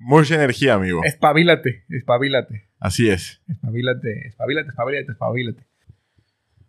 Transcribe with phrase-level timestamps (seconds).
[0.00, 1.00] Mucha energía, amigo.
[1.04, 2.70] Espabilate, espabilate.
[2.78, 3.42] Así es.
[3.48, 5.66] Espabilate, espabilate, espabilate, espabilate.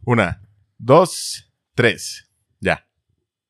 [0.04, 0.42] Una,
[0.80, 2.28] dos, tres.
[2.60, 2.88] Ya.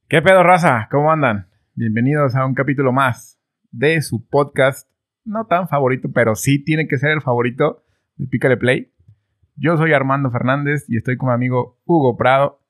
[0.10, 0.90] ¿Qué pedo, raza?
[0.92, 1.48] ¿Cómo andan?
[1.76, 3.40] Bienvenidos a un capítulo más
[3.72, 4.90] de su podcast.
[5.24, 7.86] No tan favorito, pero sí tiene que ser el favorito
[8.18, 8.94] de Pícale Play.
[9.56, 12.62] Yo soy Armando Fernández y estoy con mi amigo Hugo Prado.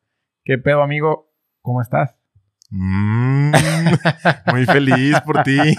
[0.44, 1.34] ¿Qué pedo, amigo?
[1.62, 2.19] ¿Cómo estás?
[2.72, 3.52] Mm,
[4.52, 5.58] muy feliz por ti.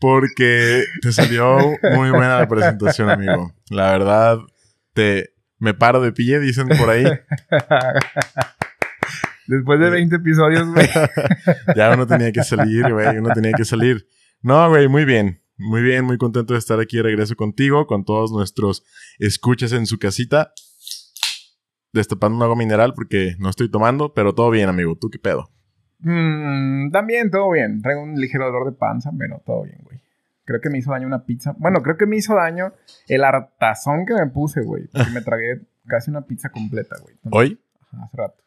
[0.00, 1.58] Porque te salió
[1.94, 3.52] muy buena la presentación, amigo.
[3.70, 4.38] La verdad,
[4.92, 7.04] te me paro de pie, dicen por ahí.
[9.46, 10.88] Después de 20 episodios, güey.
[11.76, 13.16] ya uno tenía que salir, güey.
[13.18, 14.06] Uno tenía que salir.
[14.42, 15.42] No, güey, muy bien.
[15.56, 18.84] Muy bien, muy contento de estar aquí de regreso contigo, con todos nuestros
[19.18, 20.52] escuchas en su casita
[21.92, 24.96] destapando un agua mineral porque no estoy tomando, pero todo bien, amigo.
[24.96, 25.50] ¿Tú qué pedo?
[26.00, 27.82] Mm, también, todo bien.
[27.82, 30.00] Traigo un ligero dolor de panza, pero todo bien, güey.
[30.44, 31.54] Creo que me hizo daño una pizza.
[31.58, 32.72] Bueno, creo que me hizo daño
[33.06, 34.86] el hartazón que me puse, güey.
[34.86, 37.16] Porque me tragué casi una pizza completa, güey.
[37.30, 37.60] ¿Hoy?
[37.80, 38.42] Ajá, hace rato.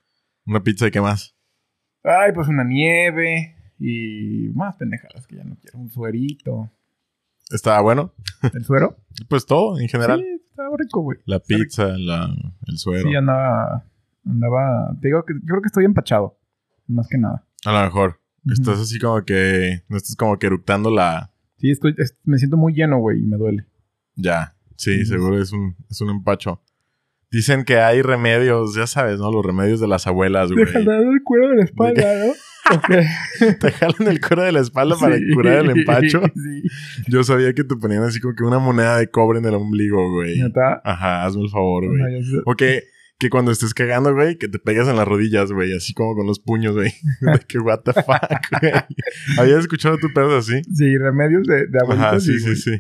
[0.46, 1.36] ¿Una pizza de qué más?
[2.04, 5.78] Ay, pues una nieve y más pendejadas que ya no quiero.
[5.78, 6.72] Un suerito.
[7.52, 8.14] ¿Estaba bueno?
[8.54, 8.98] ¿El suero?
[9.30, 10.20] pues todo, en general.
[10.20, 11.20] Sí, estaba rico, güey.
[11.26, 12.30] La pizza, la,
[12.68, 13.10] el suero.
[13.10, 13.86] Sí, andaba.
[14.26, 14.96] Andaba.
[15.02, 16.38] Te digo que yo creo que estoy empachado.
[16.88, 17.46] Más que nada.
[17.66, 18.20] A lo mejor.
[18.52, 19.84] Estás así como que.
[19.90, 21.32] No estás como que eructando la.
[21.58, 23.66] Sí, estoy, es- me siento muy lleno, güey, y me duele.
[24.16, 24.56] Ya.
[24.78, 26.60] Sí, seguro es un, es un empacho.
[27.32, 29.32] Dicen que hay remedios, ya sabes, ¿no?
[29.32, 30.64] Los remedios de las abuelas, güey.
[30.64, 32.34] el cuero de la espalda, ¿no?
[32.76, 32.90] Ok.
[33.60, 35.24] Te jalan el cuero de la espalda para Sí.
[35.34, 36.22] curar el empacho.
[36.36, 36.64] Sí.
[37.08, 40.12] Yo sabía que te ponían así como que una moneda de cobre en el ombligo,
[40.14, 40.40] güey.
[40.40, 40.80] ¿Neta?
[40.86, 42.22] Ajá, hazme el favor, güey.
[42.46, 42.84] O que,
[43.18, 46.28] que cuando estés cagando, güey, que te pegas en las rodillas, güey, así como con
[46.28, 46.94] los puños, güey.
[47.22, 48.74] De que what the fuck, güey.
[49.38, 50.62] ¿Habías escuchado tu pedo así?
[50.74, 51.78] Sí, remedios de, de.
[51.90, 52.72] Ajá, sí, sí, sí.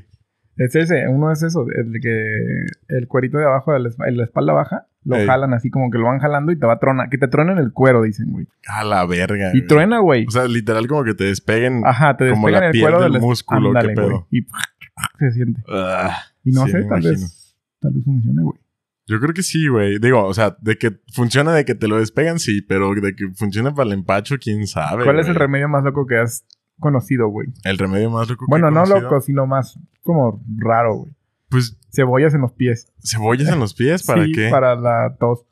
[0.66, 4.24] Es ese, uno es eso, el que el cuerito de abajo de la, esp- la
[4.24, 5.26] espalda baja, lo Ey.
[5.26, 7.58] jalan así como que lo van jalando y te va a tronar, que te truenen
[7.58, 8.48] el cuero, dicen, güey.
[8.68, 9.50] A la verga.
[9.54, 9.68] Y güey.
[9.68, 10.26] truena, güey.
[10.28, 11.82] O sea, literal como que te despeguen.
[11.86, 14.10] Ajá, te como despegan la el piel cuero del músculo, ¿qué pedo?
[14.10, 14.24] güey.
[14.32, 14.42] Y
[15.20, 15.62] se siente.
[15.70, 18.60] Ah, Y no sí, sé, tal vez, tal vez funcione, güey.
[19.08, 19.98] Yo creo que sí, güey.
[20.00, 23.30] Digo, o sea, de que funciona de que te lo despegan, sí, pero de que
[23.34, 25.04] funciona para el empacho, quién sabe.
[25.04, 26.46] ¿Cuál es el remedio más loco que has
[26.82, 27.48] conocido, güey?
[27.64, 29.02] El remedio más loco que Bueno, he no conocido?
[29.10, 31.14] loco, sino más como raro, güey.
[31.50, 32.92] Pues Cebollas en los pies.
[33.04, 34.50] cebollas en los pies, ¿para Sí, qué?
[34.50, 35.46] Para la tos.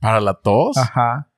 [0.00, 0.76] ¿Para la tos?
[0.76, 1.28] Ajá.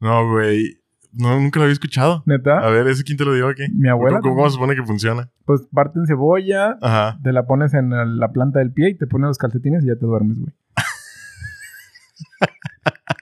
[0.00, 0.80] No, güey.
[1.12, 2.14] No, nunca lo había escuchado.
[2.14, 2.60] A ¿Neta?
[2.70, 3.62] ver, ¿ese quién te lo dio aquí?
[3.72, 4.20] Mi abuela.
[4.20, 5.30] ¿Cómo, cómo se supone que funciona?
[5.44, 7.20] Pues parten cebolla, Ajá.
[7.22, 9.94] te la pones en la planta del pie y te pones los calcetines y ya
[9.96, 10.52] te duermes, güey.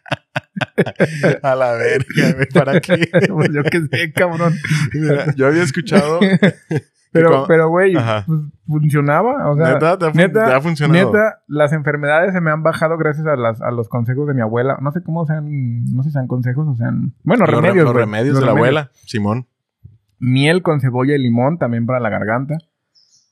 [1.43, 2.37] A la verga.
[2.55, 3.09] ¿Para qué?
[3.29, 4.55] pues yo qué sé, cabrón.
[4.95, 6.21] Mira, yo había escuchado.
[7.15, 9.51] Pero, cuando- pero, güey, pues, funcionaba.
[9.51, 9.99] O sea, ¿Neta?
[9.99, 11.13] ¿Te ha, neta, te ha funcionado?
[11.13, 14.41] neta, las enfermedades se me han bajado gracias a, las, a los consejos de mi
[14.41, 14.79] abuela.
[14.81, 15.45] No sé cómo sean,
[15.95, 17.15] no sé si sean consejos o sean...
[17.23, 17.85] Bueno, Los re- remedios.
[17.85, 19.47] Los remedios Los de la abuela, Simón.
[20.21, 22.55] Miel con cebolla y limón también para la garganta.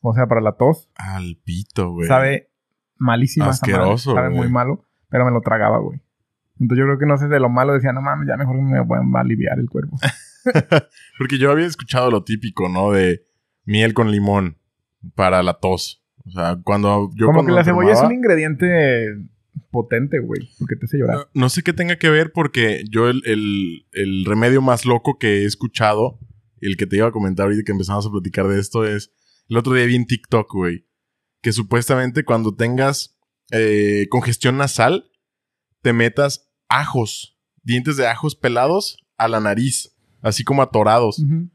[0.03, 0.91] O sea, para la tos.
[0.97, 2.07] Al pito, güey.
[2.07, 2.51] Sabe
[2.99, 3.27] madre.
[3.41, 6.03] Asqueroso, Sabe muy malo, pero me lo tragaba, güey.
[6.61, 7.73] Entonces yo creo que no sé de lo malo.
[7.73, 9.97] Decía, no mames, ya mejor me voy a aliviar el cuerpo.
[11.19, 12.93] Porque yo había escuchado lo típico, ¿no?
[12.93, 13.23] De
[13.65, 14.59] miel con limón
[15.15, 16.05] para la tos.
[16.25, 19.17] O sea, cuando yo Como cuando que la cebolla es un ingrediente
[19.71, 20.49] potente, güey.
[20.59, 21.17] Porque te hace llorar.
[21.17, 25.19] No, no sé qué tenga que ver porque yo el, el- el remedio más loco
[25.19, 26.19] que he escuchado,
[26.61, 29.13] el que te iba a comentar ahorita que empezamos a platicar de esto es,
[29.49, 30.87] el otro día vi en TikTok, güey,
[31.43, 33.19] que supuestamente cuando tengas
[33.51, 35.11] eh, congestión nasal,
[35.83, 41.51] te metas ajos, dientes de ajos pelados a la nariz, así como atorados, Ujú.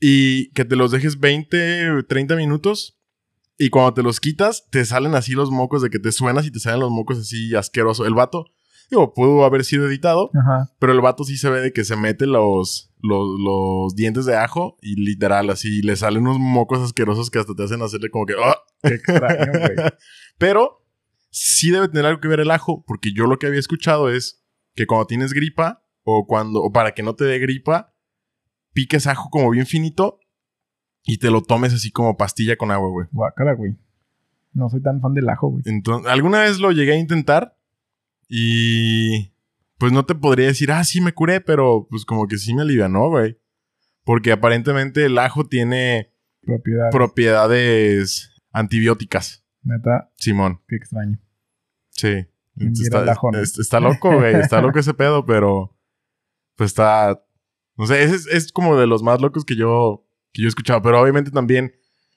[0.00, 2.96] y que te los dejes 20, 30 minutos.
[3.58, 6.50] Y cuando te los quitas, te salen así los mocos de que te suenas y
[6.50, 8.06] te salen los mocos así asqueroso.
[8.06, 8.46] El vato,
[8.90, 10.70] digo, pudo haber sido editado, Ajá.
[10.78, 14.34] pero el vato sí se ve de que se mete los, los, los dientes de
[14.36, 18.24] ajo y literal así le salen unos mocos asquerosos que hasta te hacen hacerle como
[18.24, 18.34] que...
[18.42, 18.56] "Ah".
[18.82, 19.76] Qué extraño, güey.
[20.38, 20.79] Pero
[21.30, 24.44] sí debe tener algo que ver el ajo, porque yo lo que había escuchado es
[24.74, 27.94] que cuando tienes gripa o cuando o para que no te dé gripa,
[28.72, 30.20] piques ajo como bien finito
[31.04, 33.06] y te lo tomes así como pastilla con agua, güey.
[33.12, 33.76] Guácala, güey.
[34.52, 35.62] No soy tan fan del ajo, güey.
[35.66, 37.56] Entonces, alguna vez lo llegué a intentar
[38.28, 39.32] y
[39.78, 42.62] pues no te podría decir, ah, sí me curé, pero pues como que sí me
[42.62, 43.38] alivianó, güey.
[44.04, 46.12] Porque aparentemente el ajo tiene
[46.42, 46.90] Propiedad.
[46.90, 50.60] propiedades antibióticas, Neta, Simón.
[50.68, 51.18] qué extraño.
[51.90, 52.26] Sí.
[52.56, 54.34] Está, loco, güey.
[54.34, 55.76] Está loco ese pedo, pero
[56.56, 57.22] pues está...
[57.76, 60.82] No sé, es, es como de los más locos que yo que yo he escuchado.
[60.82, 61.72] Pero obviamente también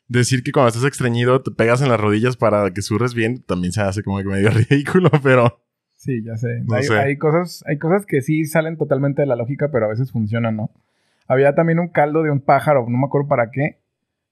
[0.07, 3.71] decir que cuando estás estreñido te pegas en las rodillas para que surres bien también
[3.71, 5.59] se hace como que medio ridículo, pero...
[5.95, 6.61] Sí, ya sé.
[6.67, 6.97] No hay, sé.
[6.97, 10.57] hay cosas, hay cosas que sí salen totalmente de la lógica, pero a veces funcionan,
[10.57, 10.71] ¿no?
[11.29, 13.79] Había también un caldo de un pájaro, no me acuerdo para qué.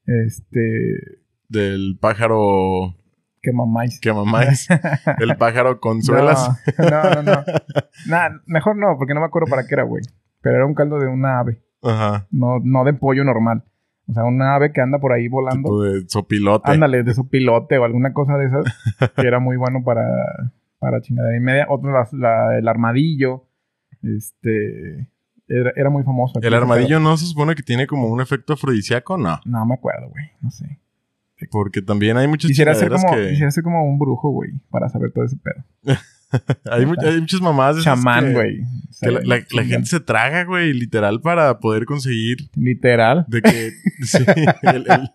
[0.05, 1.21] Este.
[1.47, 2.97] Del pájaro
[3.41, 3.99] Que mamáis.
[3.99, 4.67] que mamáis.
[5.19, 6.49] el pájaro con suelas.
[6.77, 7.31] No, no, no.
[7.33, 7.43] no.
[8.07, 10.03] Nah, mejor no, porque no me acuerdo para qué era, güey.
[10.41, 12.27] Pero era un caldo de una ave, Ajá.
[12.31, 13.63] no, no de pollo normal.
[14.07, 15.69] O sea, una ave que anda por ahí volando.
[15.69, 16.71] Tipo de sopilote.
[16.71, 18.65] Ándale, de su pilote o alguna cosa de esas.
[19.15, 20.03] que era muy bueno para,
[20.79, 21.65] para chingadera y media.
[21.69, 23.45] Otro, la- la- el armadillo.
[24.03, 25.07] Este.
[25.47, 26.39] Era, era muy famoso.
[26.39, 29.17] aquí ¿El armadillo no se supone que tiene como un efecto afrodisíaco?
[29.17, 29.39] No.
[29.45, 30.25] No me acuerdo, güey.
[30.41, 30.79] No sé.
[31.49, 33.29] Porque también hay muchas Quisiera ser, como, que...
[33.29, 34.51] quisiera ser como un brujo, güey.
[34.69, 35.63] Para saber todo ese pedo.
[36.71, 38.59] hay, mu- hay muchas mamás Chamán, güey.
[39.01, 39.67] Que la, la- la Chingan.
[39.67, 43.25] gente se traga, güey, literal para poder conseguir Literal.
[43.27, 43.71] de que
[44.03, 44.23] sí,
[44.61, 45.09] el, el-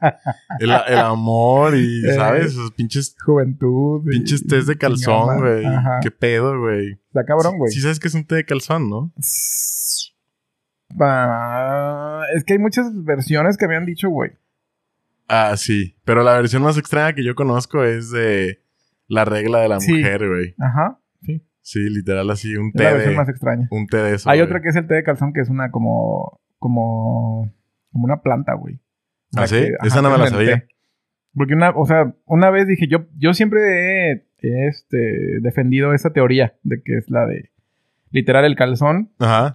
[0.61, 2.15] el- el amor y, Eh.
[2.15, 2.47] ¿sabes?
[2.47, 4.03] Esos pinches, Juventud.
[4.07, 5.65] y- pinches tés de calzón, güey.
[6.03, 6.93] Qué pedo, güey.
[7.09, 7.71] Está cabrón, güey.
[7.73, 9.13] Sí sabes que es un té de calzón, ¿no?
[11.01, 14.31] Ah, es que hay muchas versiones que habían dicho, güey.
[15.29, 15.97] Ah, sí.
[16.05, 18.61] Pero la versión más extraña que yo conozco es de
[19.09, 19.93] la regla de la Sí.
[19.95, 20.55] mujer, güey.
[20.59, 20.99] Ajá.
[21.23, 21.43] Sí.
[21.63, 23.17] Sí, literal así, un Es té la versión de...
[23.17, 23.69] más extraña.
[23.71, 25.71] Un té de eso, Hay otra que es el té de calzón, que es una
[25.71, 26.41] como.
[26.59, 27.53] como.
[27.93, 28.81] como una planta, güey.
[29.37, 29.67] ¿Ah, sí?
[29.83, 30.59] Esa no me la sabía.
[30.61, 30.69] té.
[31.35, 36.11] Porque una, o sea, una vez dije, yo, yo siempre he, he, este, defendido esa
[36.13, 37.51] teoría de que es la de
[38.11, 39.13] literal el calzón.
[39.19, 39.53] Ajá.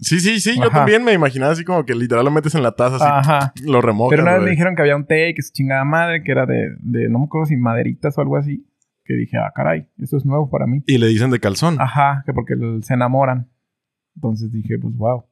[0.00, 0.56] Sí, sí, sí.
[0.58, 3.52] Yo también me imaginaba así como que literal lo metes en la taza, así Ajá.
[3.64, 6.22] lo remojas, Pero una vez me dijeron que había un té que se chingada madre,
[6.22, 8.64] que era de, de, no me acuerdo si maderitas o algo así.
[9.04, 10.82] Que dije, ah, caray, eso es nuevo para mí.
[10.86, 11.80] Y le dicen de calzón.
[11.80, 13.50] Ajá, que porque se enamoran.
[14.16, 15.24] Entonces dije, pues wow.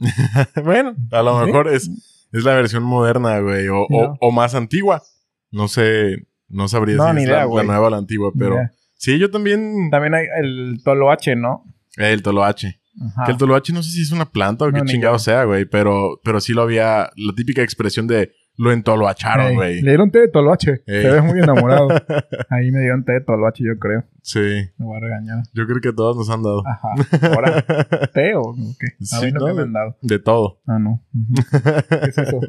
[0.64, 1.46] bueno, a lo Sí.
[1.46, 1.88] mejor es,
[2.32, 3.68] es la versión moderna, güey.
[3.68, 4.16] O, o- No.
[4.20, 5.02] o más antigua.
[5.50, 8.32] No sé, no sabría No, si ni es idea, la, la nueva o la antigua,
[8.38, 8.56] pero...
[8.94, 9.88] Sí, yo también...
[9.90, 11.64] También hay el toloache, ¿no?
[11.96, 12.80] El toloache.
[13.00, 13.24] Ajá.
[13.24, 15.64] Que el toloache no sé si es una planta o No, qué chingado sea, güey.
[15.64, 17.10] Pero, pero sí lo había...
[17.16, 19.80] La típica expresión de lo entoloacharon, Ey, güey.
[19.80, 20.82] Le dieron té de toloache.
[20.86, 21.02] Ey.
[21.02, 21.88] Te ves muy enamorado.
[22.50, 24.04] Ahí me dieron té de toloache, yo creo.
[24.20, 24.38] Sí,
[24.76, 25.38] Me voy a regañar.
[25.54, 26.62] yo creo que todos nos han dado.
[26.66, 26.88] Ajá.
[27.34, 27.64] Ahora,
[28.12, 28.88] ¿té o qué?
[28.88, 29.96] A Sí, mí no, no, que me han dado.
[30.02, 30.60] De todo.
[30.66, 31.02] Ah, no.
[31.88, 32.40] ¿Qué es eso?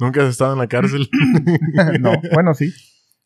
[0.00, 1.08] Nunca has estado en la cárcel.
[2.00, 2.12] no.
[2.34, 2.70] Bueno, sí.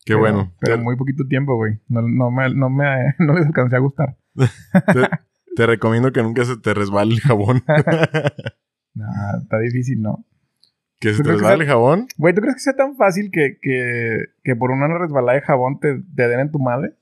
[0.05, 0.53] Qué Pero- bueno.
[0.59, 1.79] Pero muy poquito tiempo, güey.
[1.87, 2.85] No, no, me, no, me,
[3.19, 4.17] no les alcancé a gustar.
[4.35, 5.09] Te,
[5.55, 7.63] te recomiendo que nunca se te resbale el jabón.
[8.93, 10.25] Nah, está difícil, ¿no?
[10.99, 12.07] que se ¿Tú te resbale el jabón.
[12.17, 15.79] Güey, ¿tú crees que sea tan fácil que, que, que por una resbalada de jabón
[15.79, 16.93] te, te den en tu madre?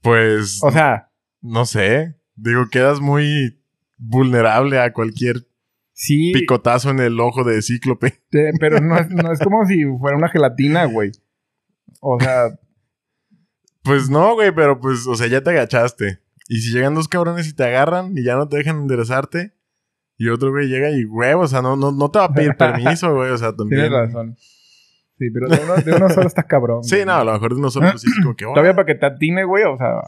[0.00, 1.10] Pues, O sea,
[1.42, 2.14] no sé.
[2.36, 3.60] Digo, quedas muy
[3.98, 5.46] vulnerable a cualquier
[5.92, 8.12] sí, picotazo en el ojo de cíclope.
[8.30, 11.10] te- pero no es, no es como si fuera una gelatina, güey.
[12.00, 12.46] O sea,
[13.82, 16.20] Pues no, güey, pero pues, o sea, ya te agachaste.
[16.48, 19.52] Y si llegan dos cabrones y te agarran y ya no te dejan enderezarte,
[20.18, 22.56] y otro güey llega y, güey, o sea, no, no, no te va a pedir
[22.58, 23.82] permiso, güey, o sea, también.
[23.82, 24.36] tienes razón.
[25.18, 26.84] Sí, pero de uno, de uno solo estás cabrón.
[26.84, 27.06] Sí, güey.
[27.06, 29.06] no, a lo mejor de nosotros pues, sí es como que, Todavía para que te
[29.06, 30.02] atine, güey, o sea,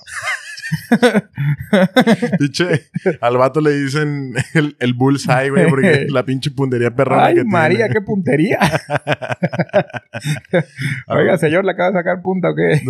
[2.38, 2.88] Pinche,
[3.20, 7.44] al vato le dicen el, el bullseye, güey, porque la pinche puntería perrona ay, que
[7.44, 7.94] María, tiene.
[7.94, 8.58] qué puntería.
[11.08, 12.82] Oiga, señor, ¿le acaba de sacar punta o qué?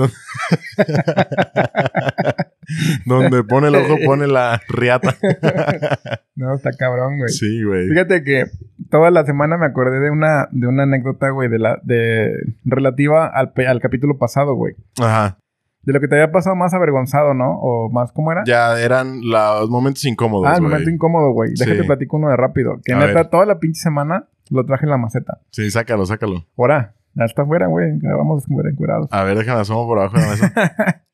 [3.07, 5.17] Donde pone el ojo, pone la riata.
[6.39, 7.31] No, está cabrón, güey.
[7.33, 7.89] Sí, güey.
[7.89, 8.45] Fíjate que
[8.91, 12.31] toda la semana me acordé de una, de una anécdota, güey, de la, de
[12.65, 14.75] relativa al, al capítulo pasado, güey.
[15.01, 15.39] Ajá.
[15.83, 17.59] De lo que te había pasado más avergonzado, ¿no?
[17.61, 18.45] O más, ¿cómo era?
[18.47, 20.71] Ya eran los momentos incómodos, ah, el güey.
[20.71, 21.55] momento incómodo, güey.
[21.59, 21.87] Déjate Sí.
[21.89, 22.79] platico uno de rápido.
[22.85, 23.31] Que A neta, ver.
[23.31, 25.41] toda la pinche semana lo traje en la maceta.
[25.51, 26.47] Sí, sácalo, sácalo.
[26.57, 27.99] Ahora, ya está afuera, güey.
[27.99, 29.09] Grabamos encuerados.
[29.11, 30.53] A ver, déjame asomo por abajo de la mesa.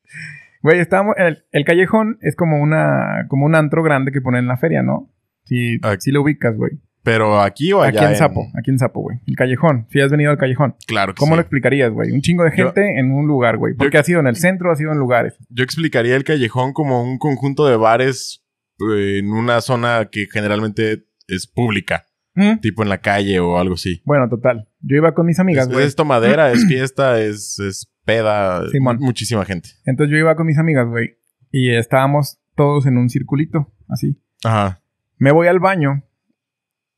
[0.65, 1.13] Güey, estábamos.
[1.17, 3.27] El, el callejón es como una.
[3.29, 5.13] como un antro grande que ponen en la feria, ¿no?
[5.43, 5.95] Si, Ah.
[5.99, 6.71] si lo ubicas, güey.
[7.03, 8.01] Pero aquí o allá.
[8.01, 9.19] Aquí en Sapo, aquí en Sapo, güey.
[9.27, 9.85] El callejón.
[9.91, 10.75] Si has venido al callejón.
[10.87, 11.35] Claro que ¿Cómo sí.
[11.35, 12.11] lo explicarías, güey?
[12.11, 13.75] Un chingo de Yo- gente en un lugar, güey.
[13.75, 15.37] Porque yo- ha sido en el centro, ha sido en lugares.
[15.49, 18.43] Yo explicaría el callejón como un conjunto de bares
[18.79, 22.05] eh, en una zona que generalmente es pública.
[22.35, 22.59] ¿Mm?
[22.59, 24.01] Tipo en la calle o algo así.
[24.05, 24.67] Bueno, total.
[24.81, 28.69] Yo iba con mis amigas, Es, es tomadera, es fiesta, es, es peda.
[28.69, 28.97] Simón.
[28.99, 29.69] Muchísima gente.
[29.85, 31.17] Entonces yo iba con mis amigas, güey.
[31.51, 34.21] Y estábamos todos en un circulito, así.
[34.43, 34.81] Ajá.
[35.17, 36.03] Me voy al baño.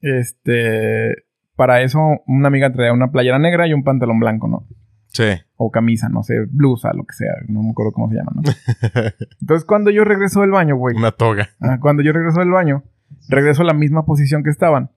[0.01, 1.25] Este.
[1.56, 4.67] Para eso, una amiga traía una playera negra y un pantalón blanco, ¿no?
[5.10, 5.24] Sí.
[5.56, 7.34] O camisa, no sé, blusa, lo que sea.
[7.48, 8.41] No me acuerdo cómo se llama, ¿no?
[9.41, 10.96] Entonces, cuando yo regreso del baño, güey.
[10.96, 11.50] Una toga.
[11.60, 12.84] Ah, cuando yo regreso del baño,
[13.27, 14.91] regreso a la misma posición que estaban.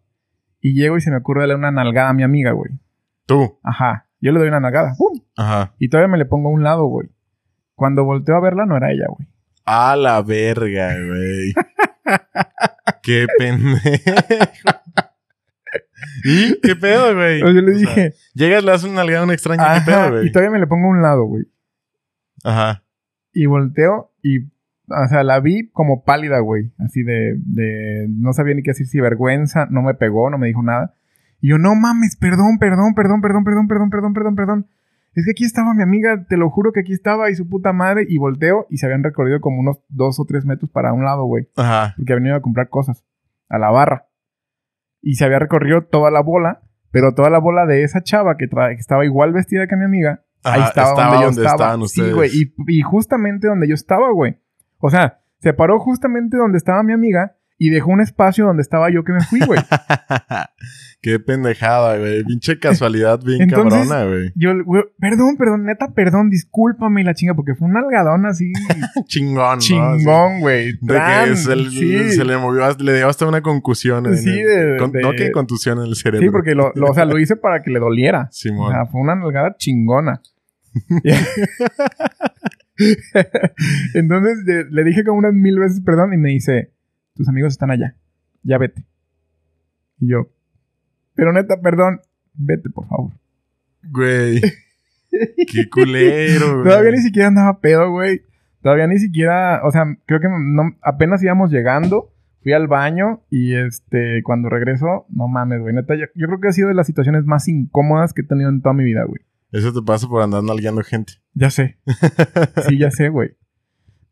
[0.61, 2.73] Y llego y se me ocurre darle una nalgada a mi amiga, güey.
[3.27, 3.59] Tú.
[3.63, 4.07] Ajá.
[4.21, 4.95] Yo le doy una nalgada.
[4.99, 5.21] ¡Pum!
[5.37, 5.75] Ajá.
[5.79, 7.09] Y todavía me le pongo a un lado, güey.
[7.75, 9.27] Cuando volteo a verla, no era ella, güey.
[9.65, 11.55] A la verga, güey.
[13.03, 13.81] Qué pendejo.
[16.25, 17.41] ¿Y qué pedo, güey?
[17.41, 18.15] Entonces yo le O sea, dije...
[18.35, 20.27] llegas, le das una nalgada a un extraño, Ajá, qué pedo, güey.
[20.27, 21.45] y todavía me le pongo a un lado, güey.
[22.45, 22.83] Ajá.
[23.33, 24.41] Y volteo y...
[24.91, 26.73] O sea, la vi como pálida, güey.
[26.79, 28.07] Así de, de...
[28.11, 29.67] No sabía ni qué decir, si vergüenza.
[29.71, 30.95] No me pegó, no me dijo nada.
[31.41, 34.67] Y yo, no mames, perdón, perdón, perdón, perdón, perdón, perdón, perdón, perdón, perdón.
[35.15, 37.73] Es que aquí estaba mi amiga, te lo juro que aquí estaba y su puta
[37.73, 38.05] madre.
[38.09, 41.25] Y volteo y se habían recorrido como unos dos o tres metros para un lado,
[41.25, 41.49] güey.
[41.57, 41.95] Ajá.
[41.97, 43.05] Porque había venido a comprar cosas.
[43.49, 44.07] A la barra.
[45.03, 46.63] Y se había recorrido toda la bola.
[46.93, 50.25] Pero toda la bola de esa chava que, que estaba igual vestida que mi amiga.
[50.43, 51.55] ahí Ajá, estaba, estaba donde yo donde estaba.
[51.55, 52.15] estaban Sí, ustedes.
[52.15, 52.31] güey.
[52.33, 54.39] Y, y justamente donde yo estaba, güey.
[54.81, 57.37] O sea, se paró justamente donde estaba mi amiga.
[57.63, 59.61] Y dejó un espacio donde estaba yo que me fui, güey.
[61.03, 62.25] Qué pendejada, güey.
[62.25, 64.33] Pinche casualidad bien Entonces- cabrona, güey.
[64.35, 68.51] Yo, güey, perdón, perdón, neta, perdón, discúlpame y la chinga, porque fue un algadón así
[69.09, 69.59] Chingón, ¿no?
[69.59, 70.73] chingón, güey.
[70.81, 70.95] De
[71.29, 72.13] que se, le- sí.
[72.13, 74.07] se le movió, le dio hasta una concusión.
[74.07, 76.27] en Sí, el- de- con- de- No que contusión en el cerebro.
[76.27, 78.23] Sí, porque lo, lo- o sea, lo hice para que le doliera.
[78.31, 78.73] O Simón.
[78.73, 80.23] sea, fue una nalgada chingona.
[83.95, 84.39] Entonces
[84.71, 86.73] le dije como unas mil veces perdón y me dice,
[87.15, 87.97] tus amigos están allá,
[88.43, 88.85] ya vete.
[89.99, 90.29] Y yo,
[91.15, 92.01] pero neta, perdón,
[92.35, 93.13] vete por favor.
[93.91, 94.41] Güey.
[95.53, 96.65] Qué culero, güey.
[96.65, 98.23] Todavía ni siquiera andaba pedo, güey.
[98.63, 102.13] Todavía ni siquiera, o sea, creo que no- apenas íbamos llegando.
[102.43, 105.75] Fui al baño y este, cuando regreso, no mames, güey.
[105.75, 108.49] Neta, yo, yo creo que ha sido de las situaciones más incómodas que he tenido
[108.49, 109.21] en toda mi vida, güey.
[109.53, 111.15] Eso te pasa por andar nalgueando gente.
[111.35, 111.79] Ya sé.
[112.69, 113.37] Sí, ya sé, güey.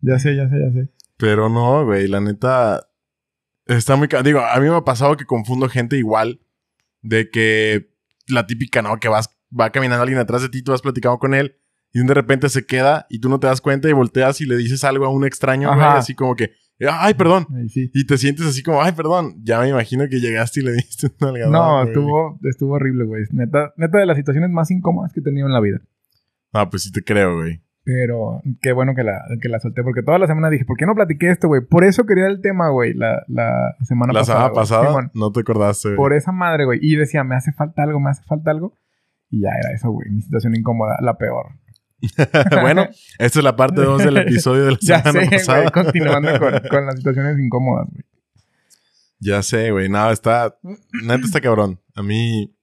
[0.01, 0.91] Ya sé, ya sé, ya sé.
[1.17, 2.09] Pero no, güey.
[2.09, 2.89] La neta.
[3.67, 4.09] Está muy.
[4.25, 6.41] Digo, a mí me ha pasado que confundo gente igual.
[7.03, 7.91] De que
[8.27, 8.99] la típica, ¿no?
[8.99, 11.57] Que vas, va caminando alguien atrás de ti, tú vas platicando con él.
[11.93, 14.57] Y de repente se queda y tú no te das cuenta y volteas y le
[14.57, 15.87] dices algo a un extraño, güey.
[15.87, 16.53] Así como que,
[16.87, 17.47] ay, perdón.
[17.69, 17.91] Sí.
[17.93, 19.37] Y te sientes así como, ay, perdón.
[19.43, 21.89] Ya me imagino que llegaste y le diste un nalgadón, No, güey.
[21.89, 23.25] estuvo, estuvo horrible, güey.
[23.33, 25.81] Neta, neta de las situaciones más incómodas que he tenido en la vida.
[26.53, 27.61] Ah, pues sí te creo, güey.
[27.85, 30.85] Pero qué bueno que la, que la solté, porque toda la semana dije, ¿por qué
[30.85, 31.63] no platiqué esto, güey?
[31.65, 34.39] Por eso quería el tema, güey, la, la semana la pasada.
[34.41, 34.61] semana güey.
[34.63, 35.97] pasada Simón, no te acordaste, güey.
[35.97, 36.81] por esa madre, güey.
[36.83, 38.77] Y decía, me hace falta algo, me hace falta algo.
[39.31, 40.11] Y ya era eso, güey.
[40.11, 41.47] Mi situación incómoda, la peor.
[42.63, 42.87] bueno,
[43.19, 45.59] esta es la parte 2 del episodio de la Ya semana sé, pasada.
[45.61, 45.73] güey.
[45.73, 48.05] Continuando con, con las situaciones incómodas, güey.
[49.21, 49.89] Ya sé, güey.
[49.89, 50.57] Nada, está.
[51.03, 51.81] Neta está cabrón.
[51.95, 52.55] A mí.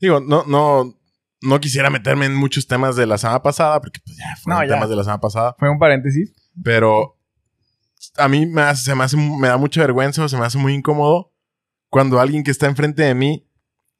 [0.00, 0.94] Digo, no, no.
[1.40, 4.66] No quisiera meterme en muchos temas de la semana pasada, porque pues ya fueron No,
[4.68, 4.74] ya.
[4.74, 5.54] temas de la semana pasada.
[5.58, 6.32] Fue un paréntesis.
[6.64, 7.16] Pero
[8.16, 10.58] a mí me, hace- se me hace, me da mucha vergüenza o se me hace
[10.58, 11.32] muy incómodo
[11.90, 13.48] cuando alguien que está enfrente de mí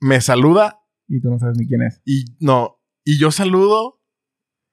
[0.01, 2.01] me saluda Y tú no sabes ni quién es.
[2.05, 2.81] y no.
[3.05, 3.98] Y yo saludo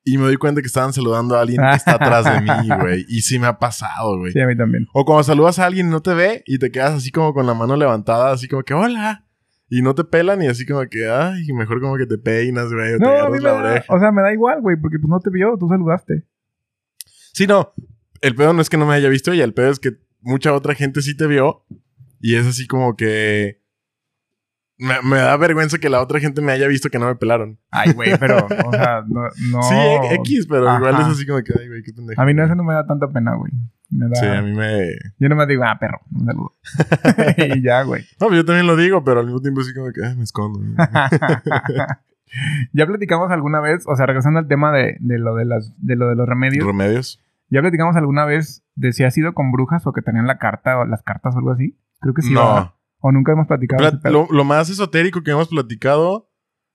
[0.05, 3.05] y me doy cuenta que estaban saludando a alguien que está atrás de mí, güey.
[3.09, 4.31] Y sí me ha pasado, güey.
[4.31, 4.87] Sí, a mí también.
[4.93, 7.45] O cuando saludas a alguien y no te ve y te quedas así como con
[7.47, 9.25] la mano levantada, así como que hola.
[9.67, 12.93] Y no te pelan y así como que, ay, mejor como que te peinas, güey,
[12.93, 13.85] o te No, a agarras mí me la da, oreja.
[13.95, 16.23] o sea, me da igual, güey, porque pues no te vio, tú saludaste.
[17.33, 17.73] Sí, no.
[18.21, 20.53] El pedo no es que no me haya visto ella, el pedo es que mucha
[20.53, 21.65] otra gente sí te vio
[22.21, 23.63] y es así como que.
[24.77, 27.57] Me, me da vergüenza que la otra gente me haya visto que no me pelaron.
[27.71, 29.21] Ay, güey, pero, o sea, no.
[29.51, 29.75] no Sí,
[30.21, 32.21] X, pero igual es así como que, ay, güey, qué pendejo.
[32.21, 33.51] A mí no, eso no me da tanta pena, güey.
[33.89, 34.15] Me da.
[34.15, 34.89] Sí, a mí me.
[35.19, 36.53] Yo no me digo, ah, perro, un saludo.
[37.55, 38.03] y ya, güey.
[38.19, 40.23] No, pues yo también lo digo, pero al mismo tiempo así como que, ay, me
[40.23, 40.59] escondo.
[42.73, 45.95] ya platicamos alguna vez, o sea, regresando al tema de, de lo de las, de
[45.95, 46.65] lo de los remedios.
[46.65, 47.21] ¿Remedios?
[47.49, 50.79] ya platicamos alguna vez de si ha sido con brujas o que tenían la carta
[50.79, 51.77] o las cartas o algo así.
[51.99, 52.33] Creo que sí.
[52.33, 52.73] ¿verdad?
[53.07, 53.99] O nunca hemos platicado.
[54.01, 56.27] Pla- lo, lo más esotérico que hemos platicado,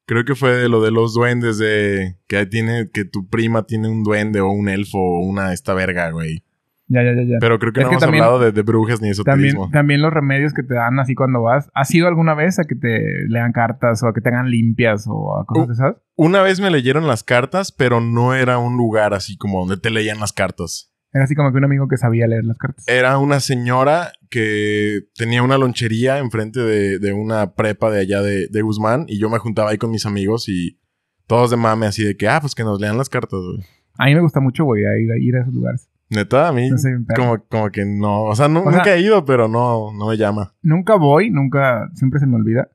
[0.06, 3.88] creo que fue de lo de los duendes, de que tiene, que tu prima tiene
[3.88, 6.44] un duende o un elfo o una esta verga, güey.
[6.86, 7.36] Ya, ya, ya, ya.
[7.40, 9.62] Pero creo que Es no que hemos también- hablado de, de brujas ni esoterismo.
[9.62, 11.68] También, también los remedios que te dan así cuando vas.
[11.74, 15.06] ¿Has ido alguna vez a que te lean cartas o a que te hagan limpias
[15.08, 15.96] o a cosas de esas?
[16.16, 19.90] Una vez me leyeron las cartas, pero no era un lugar así como donde te
[19.90, 20.89] leían las cartas.
[21.12, 22.86] Era así como que un amigo que sabía leer las cartas.
[22.86, 28.46] Era una señora que tenía una lonchería enfrente de, de una prepa de allá de,
[28.48, 30.78] de Guzmán y yo me juntaba ahí con mis amigos y
[31.26, 33.64] todos de mame así de que, ah, pues que nos lean las cartas, güey.
[33.98, 35.90] A mí me gusta mucho, güey, a ir, a ir a esos lugares.
[36.08, 38.24] Neta, a mí No sé, como, como que no.
[38.24, 40.54] O sea, no- O sea- nunca he ido, pero no, no me llama.
[40.62, 42.68] Nunca voy, nunca, siempre se me olvida.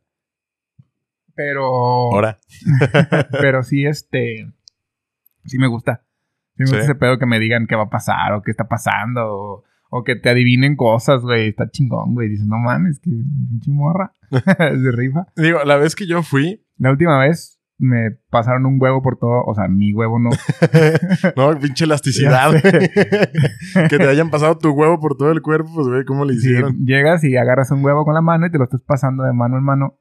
[1.36, 2.38] Pero, Ahora.
[3.32, 4.50] pero sí, este,
[5.46, 6.05] sí me gusta.
[6.58, 6.84] Sí me gusta Sí.
[6.86, 10.04] ese pedo que me digan qué va a pasar o qué está pasando o, O
[10.04, 11.50] que te adivinen cosas, güey.
[11.50, 12.28] Está chingón, güey.
[12.30, 14.12] Dices, no mames, que pinche morra.
[14.32, 15.28] Se rifa.
[15.38, 19.44] Digo, la vez que yo fui, La última vez me pasaron un huevo por todo.
[19.46, 20.30] O sea, mi huevo no.
[21.38, 22.52] no, pinche elasticidad.
[23.90, 26.40] Que te hayan pasado tu huevo por todo el cuerpo, pues, güey, ¿cómo le Sí,
[26.50, 26.86] hicieron?
[26.86, 29.58] llegas y agarras un huevo con la mano y te lo estás pasando de mano
[29.58, 29.98] en mano.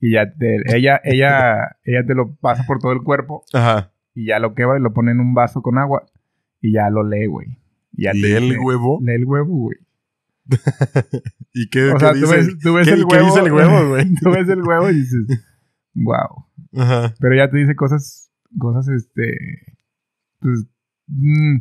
[0.00, 3.92] Y ya te- ella, ella, ella te lo pasa por todo el cuerpo Ajá.
[4.16, 6.04] Y ya lo quebra y lo pone en un vaso con agua
[6.60, 7.58] y ya lo lee, güey.
[7.92, 8.98] Ya te Lee el huevo.
[9.02, 9.78] Lee el huevo, güey.
[11.52, 12.36] ¿Y qué, O qué sea, tú dice?
[12.36, 13.10] ves, tú ves ¿Qué- el huevo.
[13.10, 14.14] qué dice el huevo, güey?
[14.14, 15.44] tú ves el huevo y dices,
[15.94, 16.46] wow.
[16.76, 17.14] Ajá.
[17.20, 19.36] Pero ya te dice cosas, cosas, este,
[20.40, 20.66] pues,
[21.08, 21.56] mm,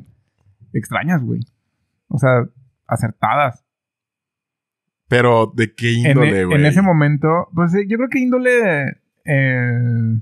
[0.74, 1.42] extrañas, güey.
[2.08, 2.48] O sea,
[2.88, 3.66] acertadas.
[5.08, 6.60] Pero, ¿de qué índole, e- güey?
[6.60, 8.90] en ese momento, pues sí, yo creo que índole
[9.26, 10.20] eh,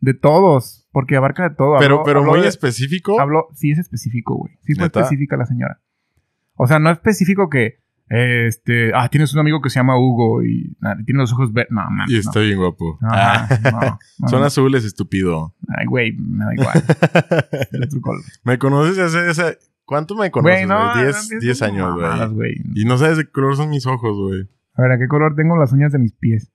[0.00, 1.76] de todos, porque abarca de todo.
[1.78, 3.20] Pero, Habló- pero habló muy de- específico.
[3.20, 4.54] habló- sí es específico, güey.
[4.62, 5.00] Sí fue ¿Neta?
[5.00, 5.80] específica la señora.
[6.54, 10.76] O sea, no específico que, este, ah, tienes un amigo que se llama Hugo y
[10.82, 11.70] ah, tiene los ojos verdes.
[11.72, 12.20] No, mames, Y no.
[12.20, 12.98] está bien guapo.
[13.02, 13.98] Ah.
[14.20, 15.54] no, Son azules, estúpido.
[15.68, 16.84] Ay, güey, me da igual.
[18.44, 19.58] ¿Me conoces hace.
[19.84, 20.96] ¿Cuánto me conoces, Güey, no, güey?
[20.96, 22.54] no 10 empieces 10 con años, güey.
[22.74, 24.48] Y no sabes de qué color son mis ojos, güey.
[24.74, 26.52] A ver, ¿a qué color tengo las uñas de mis pies?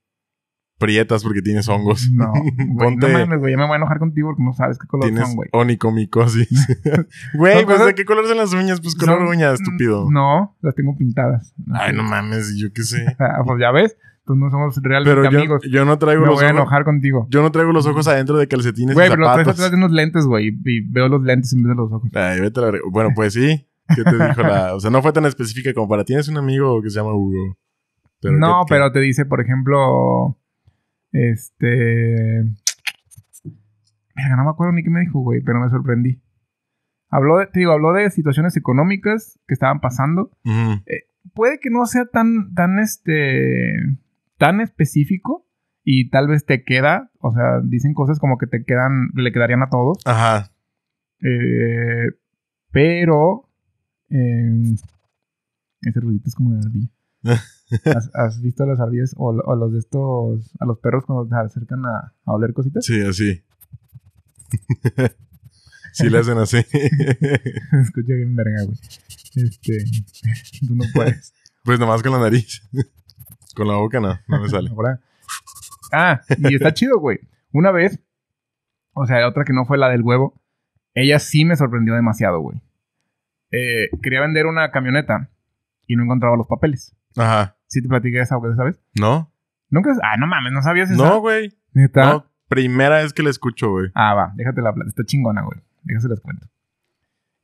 [0.78, 2.10] Prietas porque tienes hongos.
[2.12, 3.08] No, güey, Ponte...
[3.12, 3.52] no mames, güey.
[3.52, 5.48] Ya me voy a enojar contigo porque no sabes qué color Tienes son, güey.
[5.52, 6.48] onicomicosis.
[7.34, 8.80] Güey, pues ¿de qué color son las uñas?
[8.80, 10.10] Pues color Son- uña, estúpido.
[10.10, 11.54] No, las tengo pintadas.
[11.72, 13.04] Ay, no mames, yo qué sé.
[13.18, 15.60] Ah, pues ya ves, entonces no somos realmente Pero yo, amigos.
[15.70, 17.26] yo no traigo me los voy a enojar contigo.
[17.30, 19.60] Yo no traigo los ojos adentro de calcetines Güey, y pero los traes zapatos.
[19.60, 20.48] atrás de unos lentes, güey.
[20.64, 22.10] Y veo los lentes en vez de los ojos.
[22.14, 22.78] Ay, vete a la...
[22.90, 23.66] Bueno, pues sí.
[23.94, 24.74] ¿Qué te dijo la...?
[24.74, 26.04] O sea, no fue tan específica como para...
[26.04, 27.56] Tienes un amigo que se llama Hugo.
[28.20, 28.74] Pero no, ¿qué- qué?
[28.74, 30.38] pero te dice, por ejemplo,
[31.14, 32.44] este...
[34.16, 36.22] Verga, no me acuerdo ni qué me dijo, güey, pero me sorprendí.
[37.08, 40.30] Habló de, te digo, habló de situaciones económicas que estaban pasando.
[40.44, 40.82] Ujú.
[41.32, 43.76] Puede que no sea tan, tan, este,
[44.38, 45.48] tan específico
[45.82, 49.62] y tal vez te queda, o sea, dicen cosas como que te quedan, le quedarían
[49.62, 49.98] a todos.
[50.04, 50.50] Ajá.
[51.20, 52.10] Eh,
[52.70, 53.48] pero.
[54.10, 54.74] eh,
[55.82, 56.88] ese ruidito es como de ardilla.
[57.24, 60.50] ¿Has, has visto a las ardillas o, o los de estos.
[60.60, 62.84] a los perros cuando se acercan a, a oler cositas?
[62.84, 63.42] Sí, así.
[65.92, 66.58] sí le hacen así.
[67.82, 68.78] Escucha bien verga, güey.
[69.36, 69.84] Este.
[70.66, 71.34] Tú no puedes.
[71.64, 72.62] pues nomás con la nariz.
[73.54, 74.70] con la boca no, no me sale.
[74.70, 75.00] Ahora.
[75.92, 77.20] Ah, y está chido, güey.
[77.52, 77.98] Una vez.
[78.92, 80.40] O sea, otra que no fue la del huevo.
[80.94, 82.60] Ella sí me sorprendió demasiado, güey.
[83.50, 85.30] Eh, quería vender una camioneta
[85.86, 86.94] y no encontraba los papeles.
[87.16, 87.56] Ajá.
[87.66, 88.80] Sí te platiqué esa ¿sabes?
[88.98, 89.32] ¿No?
[89.70, 89.92] Nunca.
[90.02, 91.04] Ah, no mames, no sabías eso.
[91.04, 91.52] No, güey.
[91.72, 92.04] ¿Neta?
[92.04, 92.26] No.
[92.48, 93.90] Primera vez que la escucho, güey.
[93.94, 94.88] Ah, va, déjate la plata.
[94.88, 95.60] Está chingona, güey.
[95.82, 96.46] Déjase les cuento.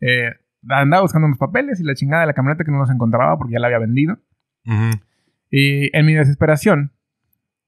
[0.01, 0.31] Eh,
[0.69, 3.55] andaba buscando unos papeles y la chingada de la camioneta que no los encontraba porque
[3.55, 4.19] ya la había vendido.
[4.67, 5.01] Ujú.
[5.51, 6.93] Y en mi desesperación,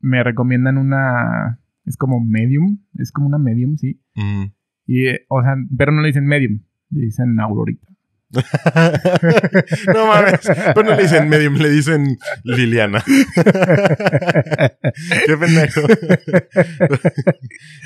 [0.01, 1.59] me recomiendan una.
[1.85, 2.79] Es como medium.
[2.99, 4.01] Es como una medium, sí.
[4.15, 4.53] Ujú.
[4.87, 6.61] Y, eh, o sea, pero no le dicen medium.
[6.91, 7.89] Le dicen aurorita.
[9.95, 10.41] no mames.
[10.75, 13.03] Pero no le dicen medium, le dicen Liliana.
[15.27, 15.81] Qué pendejo.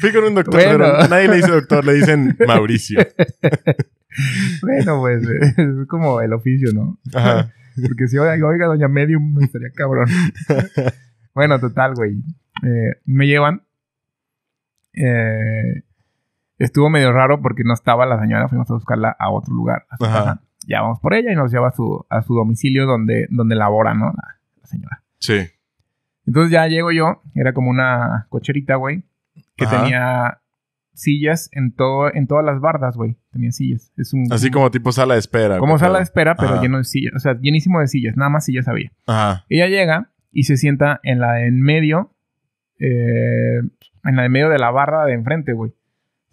[0.01, 0.79] Fui con un doctor, Bueno.
[0.79, 3.01] pero nadie le dice doctor, le dicen Mauricio.
[4.63, 6.99] bueno, pues es como el oficio, ¿no?
[7.15, 7.53] Ajá.
[7.83, 10.09] Porque si oiga, oiga, doña medium, estaría cabrón.
[11.35, 12.15] bueno, total, güey.
[12.63, 13.63] Eh, me llevan.
[14.95, 15.83] Eh,
[16.59, 18.49] estuvo medio raro porque no estaba la señora.
[18.49, 19.87] Fuimos a buscarla a otro lugar.
[19.91, 20.43] a casa.
[20.67, 23.95] Ya vamos por ella y nos lleva a su, a su domicilio donde, donde labora,
[23.95, 24.07] ¿no?
[24.07, 25.03] La, la señora.
[25.19, 25.39] Sí.
[26.27, 27.23] Entonces ya llego yo.
[27.35, 29.05] Era como una cocherita, güey.
[29.57, 29.83] Que Ajá.
[29.83, 30.39] tenía
[30.93, 33.17] sillas en, todo, en todas las bardas, güey.
[33.31, 33.93] Tenía sillas.
[33.97, 35.59] Es un, Así como tipo sala de espera.
[35.59, 36.63] como ¿qué sala de espera, pero Ajá.
[36.63, 37.13] lleno de sillas.
[37.15, 38.17] O sea, llenísimo de sillas.
[38.17, 38.91] Nada más sillas había.
[39.07, 39.45] Ajá.
[39.49, 42.13] Ella llega y se sienta en la de en medio,
[42.79, 43.59] eh,
[44.05, 45.73] en la de medio de la barra de enfrente, güey.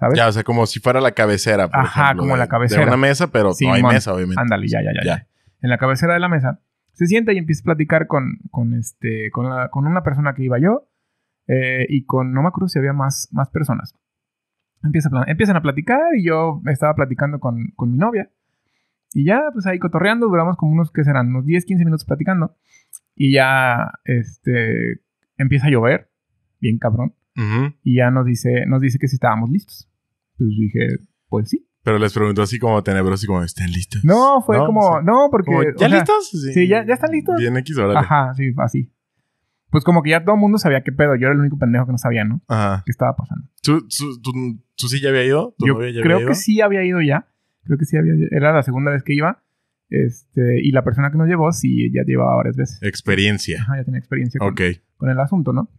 [0.06, 0.18] ¿Sabes?
[0.18, 1.68] Ya, o sea, como si fuera la cabecera.
[1.70, 2.82] Por Ajá, ejemplo, como de- la cabecera.
[2.82, 4.42] De una mesa, pero no hay mesa, obviamente.
[4.42, 5.28] Ándale, ya, ya, ya, Ya.
[5.62, 6.60] En la cabecera de la mesa.
[6.92, 10.44] Se sienta y empieza a platicar con, con, este, con, la- con una persona que
[10.44, 10.88] iba yo
[11.48, 13.96] eh, y con, no me acuerdo si había más, más personas.
[14.84, 18.30] Empieza a pla- empiezan a platicar y yo estaba platicando con, con mi novia.
[19.14, 21.28] Y ya, pues ahí cotorreando, duramos como unos, ¿qué serán?
[21.30, 22.56] Unos 10, 15 minutos platicando.
[23.16, 25.02] Y ya, este,
[25.38, 26.10] empieza a llover,
[26.60, 27.14] bien cabrón.
[27.38, 27.74] Ujú.
[27.84, 29.90] Y ya nos dice, nos dice que si estábamos listos.
[30.44, 30.88] Pues dije,
[31.30, 31.68] pues sí.
[31.84, 34.04] Pero les preguntó así como tenebroso y como, ¿están listos?
[34.06, 35.06] No, fue No, como, sí.
[35.06, 35.46] no, porque...
[35.48, 36.30] Como, o ¿Ya sea, listos?
[36.54, 37.38] sí, ¿ya- ya están listos?
[37.38, 38.00] Bien X, órale.
[38.00, 38.92] Ajá, sí, así.
[39.70, 41.16] Pues como que ya todo el mundo sabía qué pedo.
[41.16, 42.42] Yo era el único pendejo que no sabía, ¿no?
[42.48, 42.84] Ajá.
[42.86, 43.48] ¿Qué estaba pasando?
[43.64, 44.32] ¿Tú, tú, tú,
[44.76, 45.56] tú sí ya había ido?
[45.58, 46.36] ¿Tu Yo novia ya creo había que ido?
[46.42, 47.28] sí había ido ya.
[47.64, 49.44] Creo que sí había Era la segunda vez que iba.
[49.90, 52.80] Este, y la persona que nos llevó, sí, ya llevaba varias veces.
[52.84, 53.62] Experiencia.
[53.62, 54.62] Ajá, ya tenía experiencia con, Ok.
[54.98, 55.70] con el asunto, ¿no?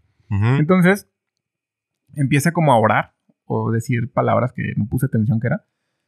[0.58, 1.08] Entonces,
[2.14, 3.13] empieza como a orar
[3.46, 5.64] o decir palabras que no puse atención que era.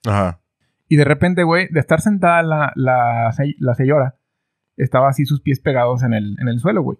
[0.06, 0.40] Ajá.
[0.88, 4.16] Y de repente, güey, de estar sentada la, la, se- la señora,
[4.76, 6.98] estaba así sus pies pegados en el, en el suelo, güey.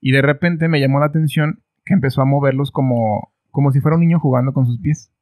[0.00, 3.96] Y de repente me llamó la atención que empezó a moverlos como, como si fuera
[3.96, 5.12] un niño jugando con sus pies.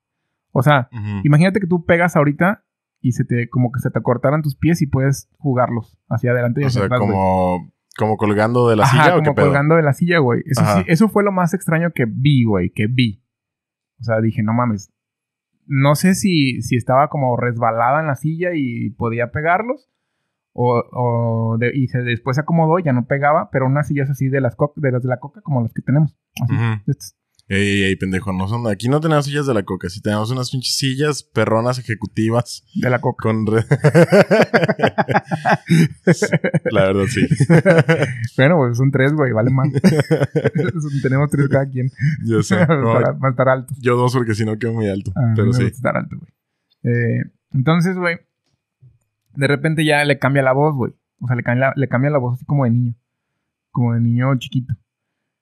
[0.52, 0.88] O sea,
[1.24, 2.64] imagínate que tú pegas ahorita
[3.00, 6.62] y se te, como que se te cortaran tus pies y puedes jugarlos hacia adelante
[6.62, 9.34] y O hacia sea, atrás, como, como colgando de la Ajá, silla o como qué
[9.34, 9.46] pedo.
[9.46, 10.42] colgando de la silla, güey.
[10.46, 10.78] Eso, Ajá.
[10.78, 13.22] sí, eso fue lo más extraño que vi, güey, que vi.
[14.00, 14.92] O sea, dije, no mames.
[15.66, 19.90] No sé si, si estaba como resbalada en la silla y podía pegarlos.
[20.52, 24.10] O, o de- y se, después se acomodó y ya no pegaba, pero unas sillas
[24.10, 26.16] así de las, de las de la coca, como las que tenemos.
[26.42, 26.54] Así,
[26.86, 27.17] estas.
[27.50, 28.66] Ey, ey, pendejo, no son...
[28.70, 32.90] Aquí no tenemos sillas de la coca, sí tenemos unas pinches sillas perronas ejecutivas De
[32.90, 33.22] la coca.
[33.22, 33.46] con...
[33.46, 33.64] re-
[36.70, 37.26] la verdad, sí.
[38.36, 39.68] bueno, pues son tres, güey, vale más.
[41.02, 41.90] Tenemos tres cada quien.
[42.26, 42.56] Yo sé.
[42.56, 43.74] va, a No, estar, va a estar alto.
[43.80, 45.12] yo dos porque si no quedo muy alto.
[45.16, 45.62] Ah, a pero sí.
[45.64, 46.32] gusta estar alto, güey.
[46.94, 48.18] Eh, entonces, güey,
[49.34, 50.92] de repente ya le cambia la voz, güey.
[51.20, 52.94] O sea, le cambia, la- le cambia la voz así como de niño.
[53.70, 54.74] Como de niño chiquito.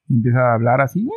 [0.08, 1.08] Y empieza a hablar así.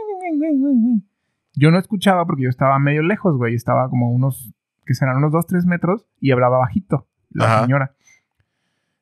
[1.55, 3.55] Yo no escuchaba porque yo estaba medio lejos, güey.
[3.55, 4.53] Estaba como unos,
[4.85, 7.61] que serán unos 2, 3 metros y hablaba bajito la Ajá.
[7.61, 7.95] señora.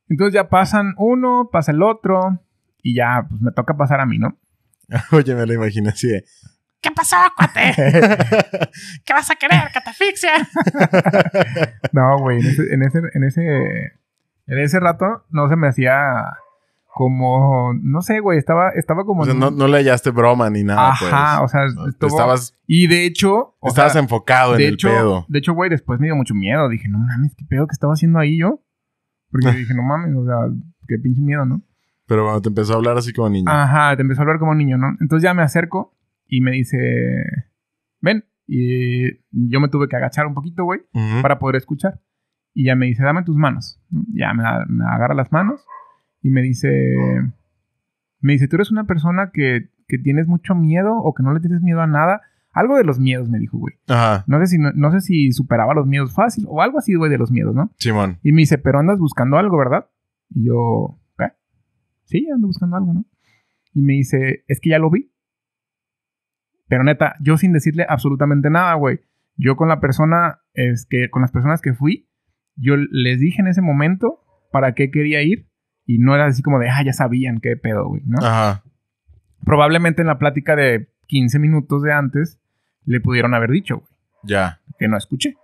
[0.09, 2.41] Entonces ya pasan uno, pasa el otro
[2.81, 4.37] y ya, pues me toca pasar a mí, ¿no?
[5.11, 6.23] Oye, me lo imaginé así de...
[6.79, 7.73] ¿Qué pasó, cuate?
[9.05, 9.71] ¿Qué vas a querer?
[9.73, 10.31] ¿Que te asfixia?
[11.91, 13.99] No, güey, en ese, en ese, en ese,
[14.45, 16.37] en ese rato no se me hacía
[16.97, 19.21] como, no sé, güey, estaba, estaba como...
[19.21, 21.45] O sea, en no, no le hallaste broma ni nada, Ajá, pues.
[21.45, 24.87] o sea, No, estuvo- Estabas, y de hecho, o estabas sea, enfocado en el hecho,
[24.89, 25.25] pedo.
[25.29, 26.67] de hecho, güey, después me dio mucho miedo.
[26.69, 28.63] Dije, no mames, qué pedo que estaba haciendo ahí yo.
[29.29, 30.37] Porque dije, no mames, o sea,
[30.87, 31.61] qué pinche miedo, ¿no?
[32.07, 33.51] Pero bueno, te empezó a hablar así como niño.
[33.51, 34.87] Ajá, te empezó a hablar como niño, ¿no?
[34.99, 35.93] Entonces ya me acerco
[36.25, 36.77] y me dice,
[38.01, 38.25] ven.
[38.47, 40.79] Y yo me tuve que agachar un poquito, güey.
[41.21, 41.99] Para poder escuchar.
[42.55, 43.79] Y ya me dice, dame tus manos.
[44.13, 45.63] Ya me, me agarra las manos
[46.21, 46.69] y me dice,
[48.19, 51.39] me dice, tú eres una persona que, que tienes mucho miedo o que no le
[51.39, 52.21] tienes miedo a nada.
[52.51, 53.75] Algo de los miedos, me dijo, güey.
[53.87, 56.95] Ajá, No sé si, no, no sé si superaba los miedos fácil o algo así,
[56.95, 57.71] güey, de los miedos, ¿no?
[57.77, 58.17] Simón.
[58.23, 59.89] Y me dice, pero andas buscando algo, ¿verdad?
[60.29, 61.25] Y yo, ¿qué?
[62.05, 63.05] Sí, ando buscando algo, ¿no?
[63.73, 65.11] Y me dice, es que ya lo vi.
[66.67, 69.01] Pero neta, yo sin decirle absolutamente nada, güey.
[69.35, 72.09] Yo con la persona, es que con las personas que fui,
[72.55, 75.47] yo les dije en ese momento para qué quería ir.
[75.87, 78.19] Y no era así como de, ah, ya sabían qué pedo, güey, ¿no?
[78.19, 78.63] Ajá.
[79.43, 82.39] Probablemente en la plática de 15 minutos de antes
[82.85, 83.89] le pudieron haber dicho, güey
[84.23, 84.59] Ya.
[84.77, 85.35] que no escuché.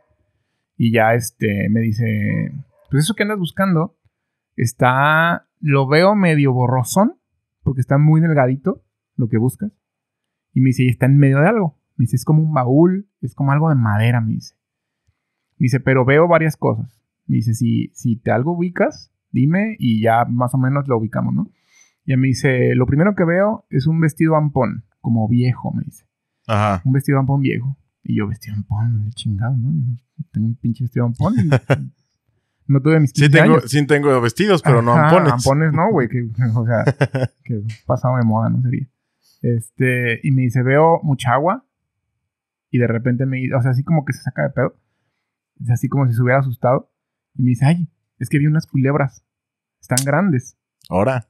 [0.77, 2.51] Y ya este me dice,
[2.91, 3.95] pues eso que andas buscando
[4.57, 7.15] está, lo veo medio borrosón,
[7.63, 8.83] porque está muy delgadito
[9.15, 9.71] lo que buscas.
[10.53, 11.79] Y me dice, y está en medio de algo.
[11.95, 14.55] Me dice, es como un baúl, es como algo de madera, me dice.
[15.57, 17.01] Me dice, pero veo varias cosas.
[17.27, 21.33] Me dice, si, si te algo ubicas, dime y ya más o menos lo ubicamos,
[21.33, 21.49] ¿no?
[22.05, 26.05] Y me dice, lo primero que veo es un vestido ampón, como viejo, me dice
[26.47, 26.81] Ajá.
[26.85, 27.77] un vestido ampón viejo.
[28.03, 29.97] Y yo, vestido ampón, chingado, ¿no?
[30.31, 31.33] Tengo un pinche vestido ampón.
[31.37, 31.49] y
[32.67, 33.71] no tuve mis 15 Sí tengo, años.
[33.71, 35.33] sí tengo vestidos, pero no Ajá, ampones.
[35.33, 36.09] Ampones no, güey.
[36.09, 36.83] Que, o sea,
[37.45, 38.61] que pasado de moda, ¿no?
[38.61, 38.87] Sería.
[39.41, 41.65] Este, y me dice, veo mucha agua.
[42.69, 44.75] Y de repente me dice, o sea, así como que se saca de pedo.
[45.61, 46.91] Es así como si se hubiera asustado.
[47.35, 47.87] Y me dice, ay,
[48.19, 49.25] es que vi unas culebras.
[49.81, 50.57] Están grandes.
[50.89, 51.27] Ahora.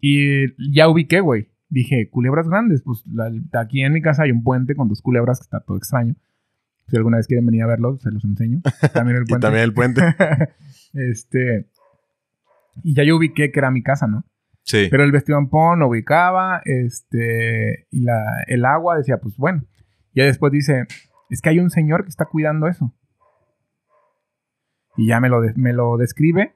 [0.00, 1.50] Y ya ubiqué, güey.
[1.68, 2.82] Dije, culebras grandes.
[2.82, 5.76] Pues la- aquí en mi casa hay un puente con dos culebras que está todo
[5.76, 6.14] extraño.
[6.86, 8.60] Si alguna vez quieren venir a verlo, se los enseño.
[8.94, 9.44] También el Y puente.
[9.46, 10.02] también el puente.
[10.94, 11.68] este.
[12.82, 14.24] Y ya yo ubiqué que era mi casa, ¿no?
[14.62, 14.86] Sí.
[14.90, 16.62] Pero el vestido ampón lo ubicaba.
[16.64, 17.86] Este.
[17.90, 19.64] Y la, el agua decía, pues bueno.
[20.14, 20.86] Ya después dice,
[21.28, 22.94] es que hay un señor que está cuidando eso.
[24.98, 26.54] Y ya me lo, de- me lo describe.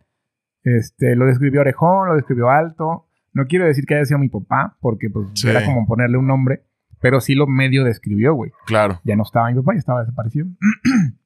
[0.64, 3.06] Este, lo describió orejón, lo describió alto.
[3.32, 5.48] No quiero decir que haya sido mi papá, porque pues Sí.
[5.48, 6.64] era como ponerle un nombre.
[7.00, 8.52] Pero sí lo medio describió, güey.
[8.66, 9.00] Claro.
[9.04, 10.46] Ya no estaba mi papá, ya estaba desaparecido.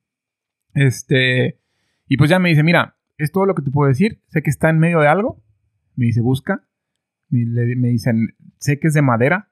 [0.74, 1.60] este.
[2.08, 4.22] Y pues ya me dice, mira, es todo lo que te puedo decir.
[4.28, 5.42] Sé que está en medio de algo.
[5.96, 6.62] Me dice, busca.
[7.28, 9.50] Me, le- me dicen, sé que es de madera.